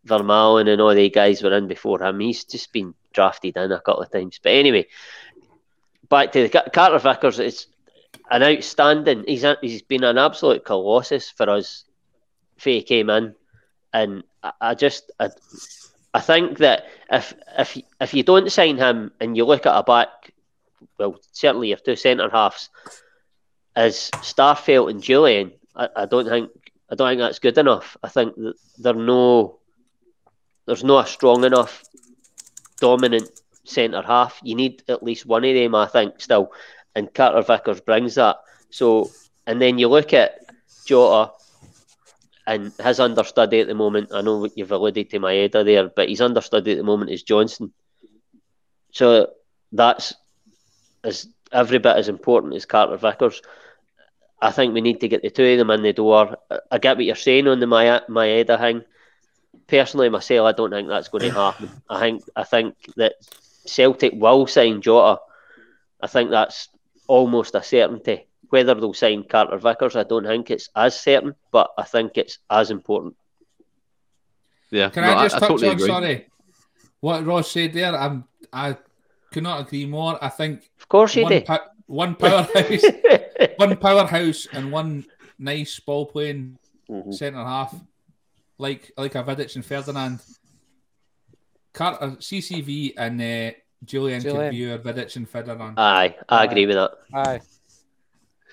[0.07, 2.19] Vermaelen and all the guys were in before him.
[2.19, 4.39] He's just been drafted in a couple of times.
[4.41, 4.87] But anyway,
[6.09, 7.39] back to the Ca- Carter Vickers.
[7.39, 7.67] It's
[8.31, 9.25] an outstanding.
[9.27, 11.85] He's a, he's been an absolute colossus for us.
[12.57, 13.35] He came in,
[13.93, 15.29] and I, I just I,
[16.13, 19.83] I think that if if if you don't sign him and you look at a
[19.83, 20.33] back,
[20.97, 22.69] well, certainly your two centre halves
[23.75, 26.49] as Starfelt and Jullien, I, I don't think
[26.89, 27.95] I don't think that's good enough.
[28.03, 29.59] I think that they're no
[30.65, 31.83] there's no a strong enough
[32.79, 33.29] dominant
[33.63, 34.39] centre half.
[34.43, 36.51] You need at least one of them, I think, still.
[36.95, 38.37] And Carter Vickers brings that.
[38.71, 39.11] So
[39.45, 40.39] and then you look at
[40.85, 41.33] Jota
[42.49, 46.09] and his understudy at the moment, I know you've alluded to my Maeda there, but
[46.09, 47.71] his understudy at the moment is Johnston.
[48.91, 49.29] So
[49.71, 50.15] that's
[51.03, 53.43] as every bit as important as Carter Vickers.
[54.41, 56.37] I think we need to get the two of them in the door.
[56.71, 58.83] I- get what you're saying on the Maya- Maeda thing.
[59.67, 61.69] Personally, myself, I don't think that's going to happen.
[61.87, 63.13] I think I think that
[63.67, 65.21] Celtic will sign Jota.
[66.01, 66.69] I think that's
[67.07, 68.25] almost a certainty.
[68.49, 72.39] Whether they'll sign Carter Vickers, I don't think it's as certain, but I think it's
[72.49, 73.15] as important.
[74.71, 75.87] Yeah, Can no, I just touch totally on agree.
[75.87, 76.25] sorry
[77.01, 77.95] what Ross said there?
[77.95, 78.75] I'm I
[79.31, 80.17] could not agree more.
[80.23, 81.57] I think Of course you one, do.
[81.85, 82.83] one powerhouse,
[83.57, 85.05] one powerhouse, and one
[85.37, 86.57] nice ball playing
[86.89, 87.13] Mhm.
[87.13, 87.73] centre half,
[88.57, 90.19] like like a Vidic and Ferdinand.
[91.73, 93.51] Carter, CCV, and uh,
[93.85, 94.31] Jullien, Jullien.
[94.31, 95.79] could be your Vidic and Ferdinand.
[95.79, 96.91] Aye, I agree with that.
[97.13, 97.41] Aye.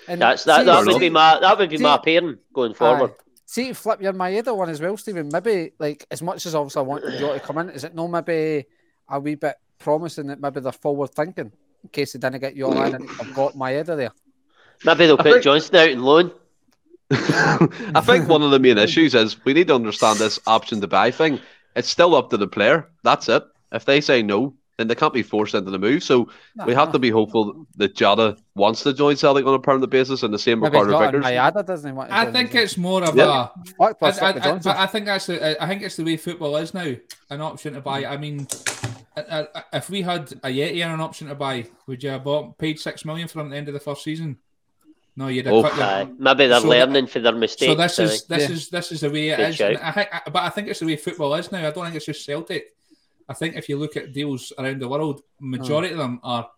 [0.09, 0.61] And That's that.
[0.61, 3.11] see- That would be my that would be my See- pairing going forward.
[3.11, 3.23] Aye.
[3.49, 5.29] See, flip your Maeda one as well, Stephen.
[5.33, 8.09] Maybe, like, as much as obviously I want Jota to come in, is it no
[8.09, 8.67] maybe
[9.09, 11.53] a wee bit promising that maybe they're forward thinking
[11.85, 14.11] in case they didn't get Jota in and I've got Maeda there?
[14.85, 16.33] Maybe they'll I put think- Johnston out in loan.
[17.11, 20.89] I think one of the main issues is we need to understand this option to
[20.89, 21.39] buy thing.
[21.77, 22.89] It's still up to the player.
[23.05, 23.45] That's it.
[23.71, 26.03] If they say no, then they can't be forced into the move.
[26.03, 26.29] So
[26.67, 30.23] we have to be hopeful that Jota wants to join Celtic on a permanent basis,
[30.23, 31.25] and the same with Maybe Carter Jota Vickers.
[31.25, 33.49] Maeda doesn't want to I think it's more of Yeah.
[33.79, 36.17] a Fuck, I, I, I, but I think that's the, I think it's the way
[36.17, 36.95] football is now.
[37.31, 38.05] An option to buy.
[38.05, 38.47] I mean,
[39.17, 42.25] I- I- if we had a Yeti and an option to buy, would you have
[42.25, 44.37] bought paid six million for him at the end of the first season?
[45.17, 45.63] No, you'd have Oh.
[45.63, 46.15] cut your.
[46.19, 47.73] Maybe they're So learning from their mistakes.
[47.73, 48.55] So this is this Yeah.
[48.55, 49.57] is this is the way it Good is.
[49.57, 49.71] shout.
[49.71, 51.67] And I but I think it's the way football is now.
[51.67, 52.75] I don't think it's just Celtic.
[53.29, 56.49] I think if you look at deals around the world, majority of them are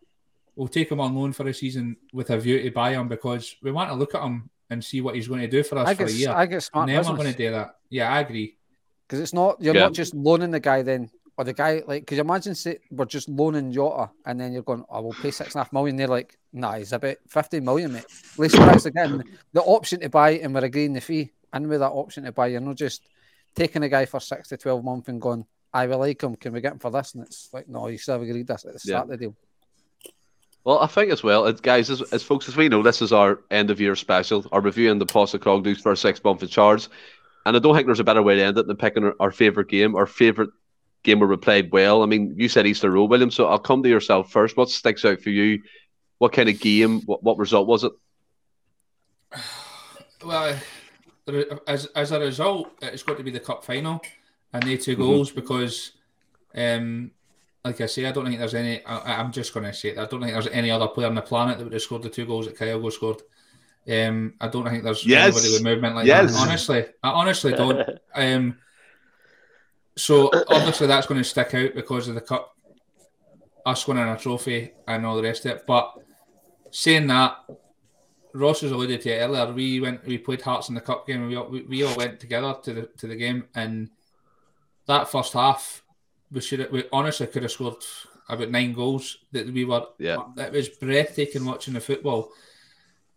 [0.57, 3.57] we'll take him on loan for a season with a view to buy him because
[3.63, 5.89] we want to look at him and see what he's going to do for us
[5.89, 6.31] I for a get, year.
[6.31, 7.77] I get smart and then we're going to do that.
[7.91, 8.57] Yeah, I agree.
[9.07, 9.85] because it's not you're Yeah.
[9.85, 13.29] not just loaning the guy then or the guy like because imagine say we're just
[13.29, 16.09] loaning Jota and then you're going oh we'll pay six and a half million they're
[16.09, 20.09] like nah he's about 15 million mate at least we're actually getting the option to
[20.11, 23.09] buy and we're agreeing the fee and with that option to buy you're not just
[23.55, 26.53] taking a guy for six to 12 months and going I will like him can
[26.53, 28.73] we get him for this and it's like no you still have agreed this at
[28.73, 29.37] the start of the deal
[30.65, 33.41] Well, I think as well, guys, as, as folks, as we know, this is our
[33.51, 36.89] end of year special, our review in the Postecoglou's first six months in charge.
[37.47, 39.31] And I don't think there's a better way to end it than picking our, our
[39.31, 40.51] favourite game, our favourite
[41.03, 42.03] game where we played well.
[42.03, 44.57] I mean, you said Easter Road, William, so I'll come to yourself first.
[44.57, 45.63] What sticks out for you?
[46.19, 47.01] What kind of game?
[47.03, 47.93] What, what result was it?
[50.25, 50.59] Well,
[51.69, 54.03] as as a result, it's got to be the cup final
[54.53, 54.99] and they 2 Mhm.
[54.99, 55.93] goals because,
[56.55, 57.11] um,
[57.65, 58.85] like I say, I don't think there's any.
[58.85, 59.99] I, I'm just going to say it.
[59.99, 62.09] I don't think there's any other player on the planet that would have scored the
[62.11, 63.23] two goals that Kyogo scored.
[63.91, 65.25] Um, I don't think there's Yes.
[65.37, 66.33] anybody with movement like Yes.
[66.33, 66.41] that.
[66.41, 67.89] Honestly, I honestly don't.
[68.15, 68.59] Um,
[69.97, 72.57] so obviously that's going to stick out because of the cup,
[73.67, 75.67] us winning a trophy and all the rest of it.
[75.67, 75.93] But
[76.71, 77.39] saying that,
[78.33, 79.53] Ross has alluded to it earlier.
[79.53, 81.97] We went, we played Hearts in the cup game, and we all, we, we all
[81.97, 83.45] went together to the to the game.
[83.55, 83.91] And
[84.89, 85.83] that first half,
[86.33, 87.77] we should have, we honestly could have scored
[88.29, 89.19] about nine goals.
[89.33, 90.19] That we were, Yeah.
[90.37, 92.33] it was breathtaking watching the football.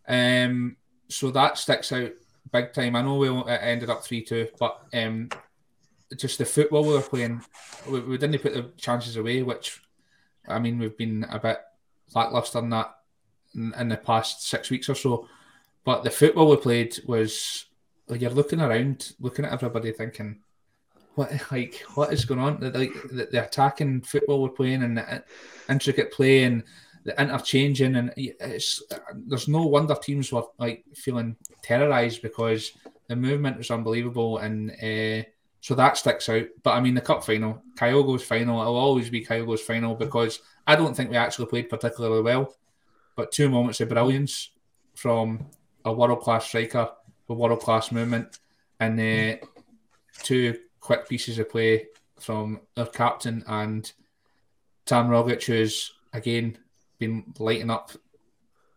[0.07, 0.77] Um,
[1.09, 2.11] so that sticks out
[2.51, 2.95] big time.
[2.95, 5.29] I know we ended up three two, but um,
[6.15, 7.41] just the football we were playing,
[7.89, 9.41] we, we didn't put the chances away.
[9.43, 9.81] Which,
[10.47, 11.59] I mean, we've been a bit
[12.13, 12.95] lackluster in that
[13.55, 15.27] in, in the past six weeks or so.
[15.83, 17.65] But the football we played was
[18.07, 20.39] like you're looking around, looking at everybody, thinking,
[21.15, 25.23] "What like what is going on?" Like the, the attacking football we're playing and the
[25.69, 26.63] intricate play and
[27.03, 28.83] the interchanging, and it's
[29.15, 32.71] there's no wonder teams were like feeling terrorized because
[33.07, 35.27] the movement was unbelievable, and uh,
[35.61, 36.45] so that sticks out.
[36.63, 40.75] But I mean, the cup final, Kyogo's final, it'll always be Kyogo's final because I
[40.75, 42.55] don't think we actually played particularly well,
[43.15, 44.51] but two moments of brilliance
[44.95, 45.47] from
[45.83, 46.89] a world class striker,
[47.29, 48.39] a world class movement,
[48.79, 49.45] and uh,
[50.23, 51.87] two quick pieces of play
[52.19, 53.91] from our captain and
[54.85, 56.57] Tam Rogic, who's again
[56.99, 57.91] been lighting up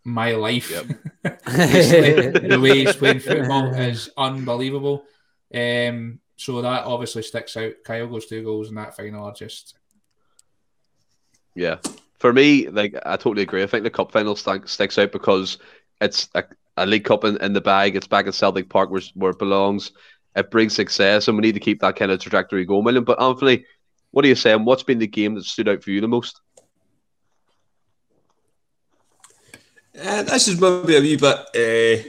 [0.05, 0.71] my life.
[0.71, 0.87] Yep.
[1.45, 5.05] the way he's playing football is unbelievable.
[5.53, 7.73] Um, so that obviously sticks out.
[7.85, 9.75] Kyle Kyogo's two goals in that final are just
[11.55, 11.79] Yeah.
[12.19, 13.63] For me, like I totally agree.
[13.63, 15.59] I think the cup final st- sticks out because
[16.01, 16.45] it's a,
[16.77, 17.97] a league cup in, in the bag.
[17.97, 19.93] It's back at Celtic Park where, where it belongs.
[20.37, 23.05] It brings success, and we need to keep that kind of trajectory going, William.
[23.05, 23.65] But Anthony,
[24.11, 24.65] what are you saying?
[24.65, 26.41] What's been the game that stood out for you the most?
[29.97, 32.09] Uh, this is maybe a wee bit, uh,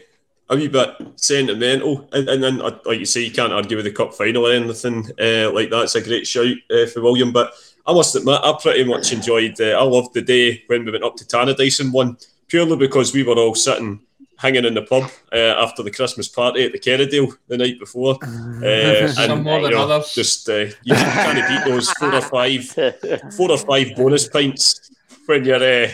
[0.49, 3.85] a wee bit sentimental, and, and then uh, like you say, you can't argue with
[3.85, 5.83] the cup final or anything uh, like that.
[5.83, 7.53] It's a great shout uh, for William, but
[7.85, 9.61] I must admit, I pretty much enjoyed.
[9.61, 12.17] Uh, I loved the day when we went up to Tannadice and won,
[12.47, 14.01] purely because we were all sitting
[14.37, 18.17] hanging in the pub uh, after the Christmas party at the Kerridale the night before.
[18.65, 20.13] Uh, Some more than you know, others.
[20.13, 22.63] Just uh, you kind of beat those four or five,
[23.35, 24.89] four or five bonus pints
[25.25, 25.89] when you're, uh,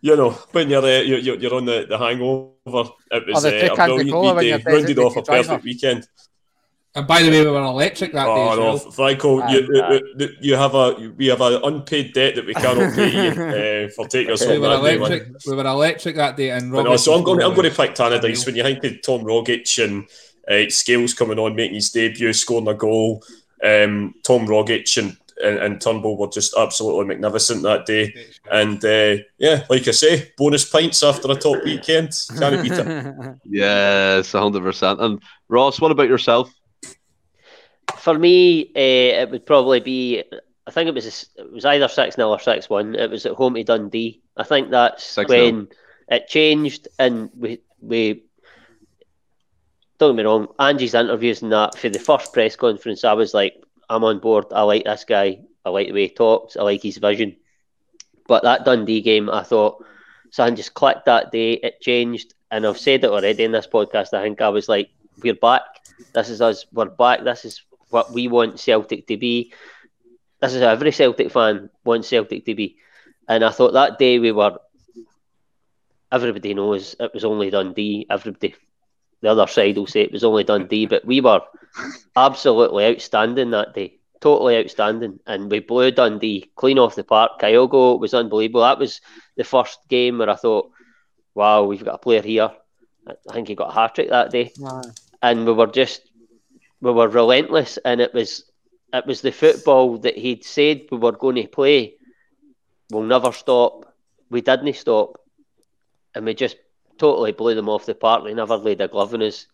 [0.00, 2.90] you know, when you're uh, you're, you're on the, the hangover.
[3.10, 4.72] It was Or the uh, a Tecanti Cola brilliant when you're day.
[4.72, 5.62] Rounded off a perfect driver.
[5.64, 6.08] weekend.
[6.94, 8.30] And by the way, we were electric that day.
[8.30, 8.78] Oh as no, well.
[8.78, 9.92] Franco, you, ah.
[10.18, 14.08] you, you have a we have an unpaid debt that we cannot pay uh, for
[14.08, 15.28] taking us We home were that day, electric.
[15.46, 17.40] We were electric that day, and no, so I'm going.
[17.40, 20.08] To, I'm going to scoring pick Tannadice when you think of Tom Rogic and
[20.50, 23.22] uh, Scales coming on, making his debut, scoring a goal.
[23.62, 28.14] Um, Tom Rogic and, and and Turnbull were just absolutely magnificent that day.
[28.50, 32.10] And uh, yeah, like I say, bonus pints after a top weekend.
[32.38, 33.36] Can't beat it.
[33.44, 35.00] Yes, hundred percent.
[35.00, 36.52] And Ross, what about yourself?
[37.98, 40.24] For me, uh, it would probably be.
[40.66, 42.94] I think it was a it was either six 0 or six one.
[42.94, 44.20] It was at home to Dundee.
[44.36, 45.28] I think that's 6-0.
[45.28, 45.68] when
[46.08, 48.24] it changed, and we we.
[49.98, 50.48] Don't get me wrong.
[50.60, 53.54] Angie's interviews and that for the first press conference, I was like,
[53.88, 54.46] "I'm on board.
[54.52, 55.40] I like this guy.
[55.64, 56.56] I like the way he talks.
[56.56, 57.36] I like his vision."
[58.28, 59.84] But that Dundee game, I thought
[60.30, 61.54] something just clicked that day.
[61.54, 64.14] It changed, and I've said it already in this podcast.
[64.14, 64.90] I think I was like,
[65.22, 65.62] "We're back.
[66.12, 66.66] This is us.
[66.72, 67.24] We're back.
[67.24, 69.52] This is what we want Celtic to be.
[70.40, 72.76] This is how every Celtic fan wants Celtic to be."
[73.28, 74.58] And I thought that day we were.
[76.12, 78.06] Everybody knows it was only Dundee.
[78.10, 78.54] Everybody,
[79.20, 81.40] the other side will say it was only Dundee, but we were
[82.16, 83.98] absolutely outstanding that day.
[84.20, 87.40] Totally outstanding, and we blew Dundee clean off the park.
[87.40, 88.62] Kyogo was unbelievable.
[88.62, 89.00] That was
[89.36, 90.70] the first game where I thought,
[91.34, 92.50] "Wow, we've got a player here."
[93.06, 94.52] I I think he got a hat trick that day
[95.22, 96.07] and we were just
[96.80, 98.44] we were relentless and it was
[98.92, 101.98] it was the football that he'd said we were going to play
[102.90, 103.94] we'll never stop.
[104.30, 105.20] We didn't stop.
[106.14, 106.56] And we just
[106.98, 108.24] totally blew them off the park.
[108.24, 109.46] They never laid a glove on us.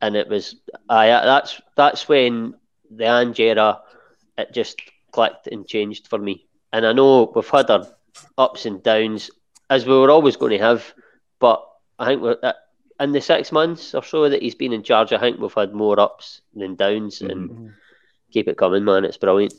[0.00, 0.56] And it was
[0.88, 2.54] I that's that's when
[2.90, 3.80] the Ange era
[4.36, 4.80] it just
[5.10, 6.46] clicked and changed for me.
[6.72, 7.86] And I know we've had our
[8.36, 9.30] ups and downs
[9.70, 10.94] as we were always going to have
[11.40, 11.64] but
[11.98, 12.52] I think we're uh,
[13.00, 15.72] in the six months or so that he's been in charge, I think we've had
[15.72, 17.66] more ups than downs, and mm-hmm.
[18.32, 19.04] keep it coming, man.
[19.04, 19.54] It's brilliant.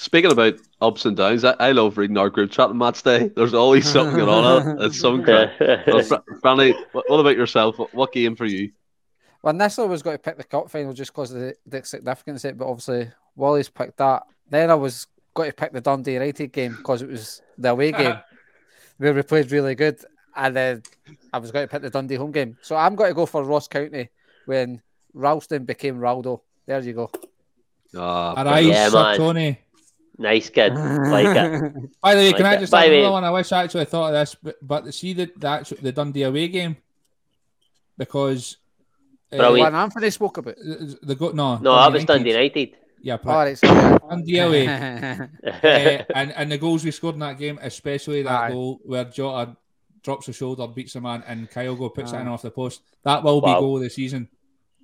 [0.00, 3.28] Speaking about ups and downs, I, I love reading our group chat on match day.
[3.36, 4.82] There's always something going on.
[4.82, 5.58] It's some crap.
[5.60, 5.76] Well,
[6.42, 7.78] Franny, what, what about yourself?
[7.78, 8.70] What, what game for you?
[9.42, 11.84] Well, initially I was going to pick the cup final just because of the, the
[11.84, 14.24] significance of it, but obviously Wally's picked that.
[14.48, 17.92] Then I was going to pick the Dundee United game because it was the away
[17.92, 18.18] game
[18.98, 20.00] where we played really good,
[20.38, 20.82] and then
[21.32, 22.56] I was going to pick the Dundee home game.
[22.62, 24.08] So I'm going to go for Ross County
[24.46, 24.80] when
[25.12, 26.40] Ralston became Raldo.
[26.64, 27.10] There you go.
[27.96, 28.66] Ah, Our brilliant.
[28.68, 29.16] Yeah, Sir man.
[29.18, 29.58] Tony.
[30.18, 31.72] nice kid, like it.
[32.02, 33.24] By the way, can Like I just By add the another one?
[33.24, 36.22] I wish I actually thought of this, but, but see the the, actual, the Dundee
[36.22, 36.76] away game
[37.96, 38.58] because
[39.32, 39.72] uh, Brilliant.
[39.72, 40.56] When Anthony spoke about.
[40.56, 42.76] the, the go no No, that was Dundee United.
[43.02, 43.58] Yeah, All prick.
[43.62, 44.00] right.
[44.08, 44.66] Dundee away.
[44.68, 48.50] uh, and and the goals we scored in that game, especially that Aye.
[48.50, 49.56] goal where Jota
[50.02, 52.20] drops the shoulder, beats a man, and Kyogo puts it Aye.
[52.22, 52.82] in off the post.
[53.04, 53.60] That will be Wow.
[53.60, 54.28] goal of the season.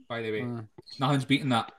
[0.08, 0.68] By the way, Mm.
[1.00, 1.72] nothing's beating that.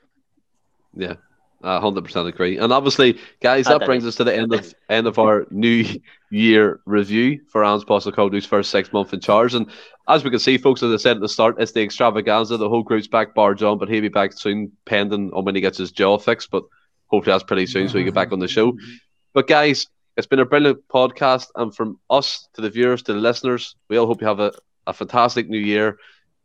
[0.96, 1.16] Yeah,
[1.64, 2.58] I hundred percent agree.
[2.58, 5.86] And obviously, guys, that brings us to the end of end of our new
[6.32, 9.54] year review for Ange Postecoglou's first six month in charge.
[9.54, 9.68] And
[10.08, 12.58] as we can see, folks, as I said at the start, it's the extravaganza.
[12.58, 15.62] The whole group's back, bar John, but he'll be back soon, pending on when he
[15.62, 16.50] gets his jaw fixed.
[16.52, 16.64] But
[17.08, 18.78] hopefully that's pretty soon, so he get back on the show.
[19.34, 19.88] But guys,
[20.18, 23.98] it's been a brilliant podcast, and from us to the viewers to the listeners, we
[23.98, 24.52] all hope you have a,
[24.88, 25.98] a fantastic new year.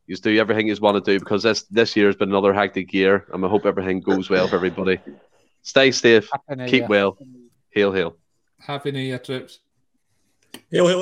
[0.06, 2.92] You do everything you want to do because this this year has been another hectic
[2.92, 4.98] year, and I hope everything goes well for everybody.
[5.62, 6.88] Stay safe, Happy keep Year.
[6.88, 7.18] well,
[7.70, 8.16] hail hail.
[8.58, 9.60] Happy New Year, troops.
[10.70, 10.98] Hail, hail.